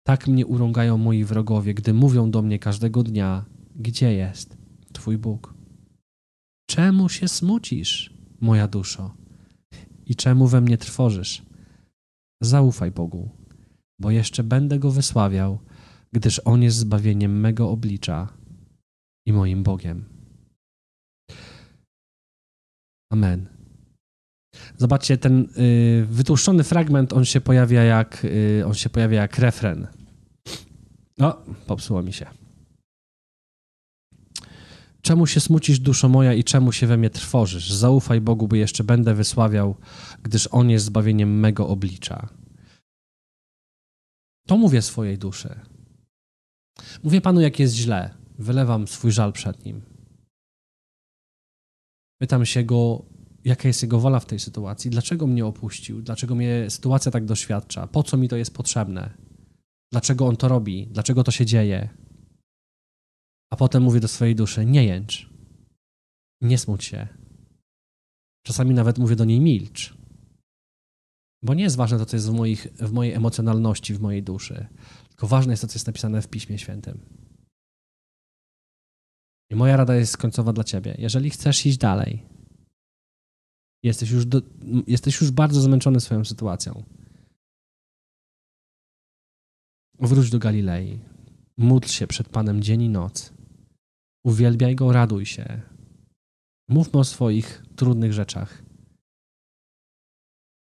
[0.07, 3.45] Tak mnie urągają moi wrogowie, gdy mówią do mnie każdego dnia,
[3.77, 4.57] gdzie jest
[4.93, 5.56] Twój Bóg?
[6.67, 9.15] Czemu się smucisz, moja duszo?
[10.07, 11.43] I czemu we mnie trwożysz?
[12.43, 13.31] Zaufaj Bogu,
[14.01, 15.59] bo jeszcze będę go wysławiał,
[16.13, 18.33] gdyż on jest zbawieniem mego oblicza
[19.27, 20.05] i moim Bogiem.
[23.13, 23.47] Amen.
[24.77, 29.87] Zobaczcie, ten y, wytłuszczony fragment, on się pojawia jak, y, on się pojawia jak refren.
[31.21, 32.27] O, popsuło mi się.
[35.07, 37.73] Czemu się smucisz, duszo moja, i czemu się we mnie trwożysz?
[37.73, 39.77] Zaufaj Bogu, bo jeszcze będę wysławiał,
[40.23, 42.29] gdyż On jest zbawieniem mego oblicza.
[44.47, 45.61] To mówię swojej duszy.
[47.03, 48.15] Mówię Panu, jak jest źle.
[48.39, 49.83] Wylewam swój żal przed Nim.
[52.21, 53.05] Pytam się Go,
[53.45, 57.87] jaka jest Jego wola w tej sytuacji, dlaczego mnie opuścił, dlaczego mnie sytuacja tak doświadcza,
[57.87, 59.11] po co mi to jest potrzebne,
[59.93, 62.06] dlaczego On to robi, dlaczego to się dzieje.
[63.57, 65.31] A potem mówię do swojej duszy: nie jęcz,
[66.41, 67.09] nie smuć się.
[68.47, 69.95] Czasami nawet mówię do niej: milcz.
[71.43, 74.67] Bo nie jest ważne to, co jest w, moich, w mojej emocjonalności, w mojej duszy,
[75.09, 77.01] tylko ważne jest to, co jest napisane w Piśmie Świętym.
[79.51, 80.95] I moja rada jest końcowa dla ciebie.
[80.99, 82.23] Jeżeli chcesz iść dalej,
[83.83, 84.43] jesteś już, do,
[84.87, 86.85] jesteś już bardzo zmęczony swoją sytuacją,
[89.99, 90.99] wróć do Galilei.
[91.57, 93.36] Módl się przed Panem dzień i noc.
[94.27, 95.63] Uwielbiaj Go, raduj się.
[96.69, 98.63] Mówmy o swoich trudnych rzeczach.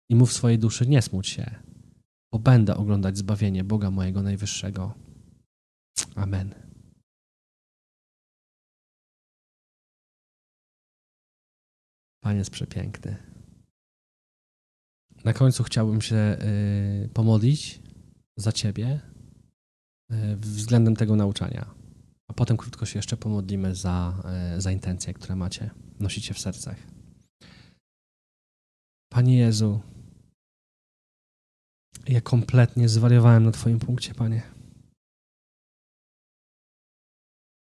[0.09, 1.63] I mów swojej duszy, nie smuć się,
[2.31, 4.93] bo będę oglądać zbawienie Boga mojego Najwyższego.
[6.15, 6.53] Amen.
[12.23, 13.17] Pan jest przepiękny.
[15.23, 17.81] Na końcu chciałbym się y, pomodlić
[18.37, 19.01] za ciebie
[20.11, 21.82] y, względem tego nauczania.
[22.29, 24.23] A potem krótko się jeszcze pomodlimy za,
[24.57, 25.69] y, za intencje, które macie,
[25.99, 26.77] nosicie w sercach.
[29.11, 29.81] Panie Jezu,
[32.07, 34.41] ja kompletnie zwariowałem na Twoim punkcie, Panie.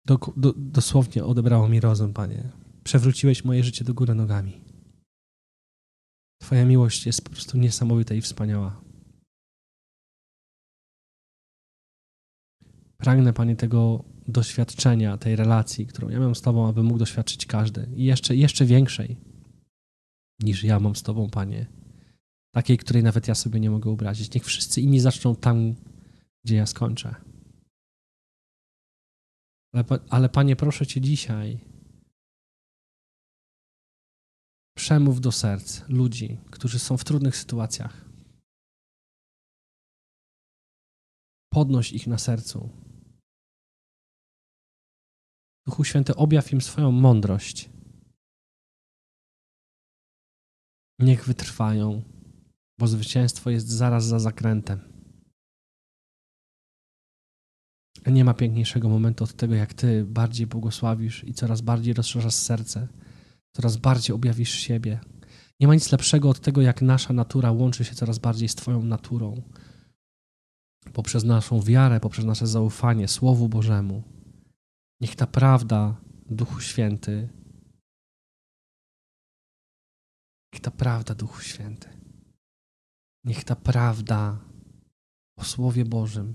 [0.05, 2.43] Do, do, dosłownie odebrało mi rozum, Panie.
[2.83, 4.61] Przewróciłeś moje życie do góry nogami.
[6.41, 8.81] Twoja miłość jest po prostu niesamowita i wspaniała.
[12.97, 17.89] Pragnę, Panie, tego doświadczenia, tej relacji, którą ja mam z Tobą, aby mógł doświadczyć każdy.
[17.95, 19.17] I jeszcze, jeszcze większej
[20.39, 21.65] niż ja mam z Tobą, Panie.
[22.55, 24.33] Takiej, której nawet ja sobie nie mogę obrazić.
[24.33, 25.75] Niech wszyscy inni zaczną tam,
[26.45, 27.15] gdzie ja skończę.
[29.73, 31.59] Ale, ale Panie, proszę Cię dzisiaj,
[34.77, 38.05] przemów do serc ludzi, którzy są w trudnych sytuacjach.
[41.49, 42.82] Podnoś ich na sercu.
[45.65, 47.69] Duchu Święty, objaw im swoją mądrość.
[50.99, 52.01] Niech wytrwają,
[52.79, 54.93] bo zwycięstwo jest zaraz za zakrętem.
[58.05, 62.87] Nie ma piękniejszego momentu od tego, jak Ty bardziej błogosławisz i coraz bardziej rozszerzasz serce,
[63.55, 64.99] coraz bardziej objawisz siebie.
[65.59, 68.83] Nie ma nic lepszego od tego, jak nasza natura łączy się coraz bardziej z Twoją
[68.83, 69.41] naturą.
[70.93, 74.12] Poprzez naszą wiarę, poprzez nasze zaufanie Słowu Bożemu.
[75.03, 77.29] Niech ta prawda, Duchu Święty,
[80.53, 81.89] niech ta prawda, Duchu Święty,
[83.25, 84.39] niech ta prawda
[85.37, 86.33] o Słowie Bożym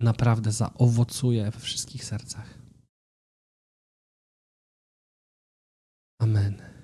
[0.00, 2.58] naprawdę zaowocuje we wszystkich sercach.
[6.18, 6.81] Amen.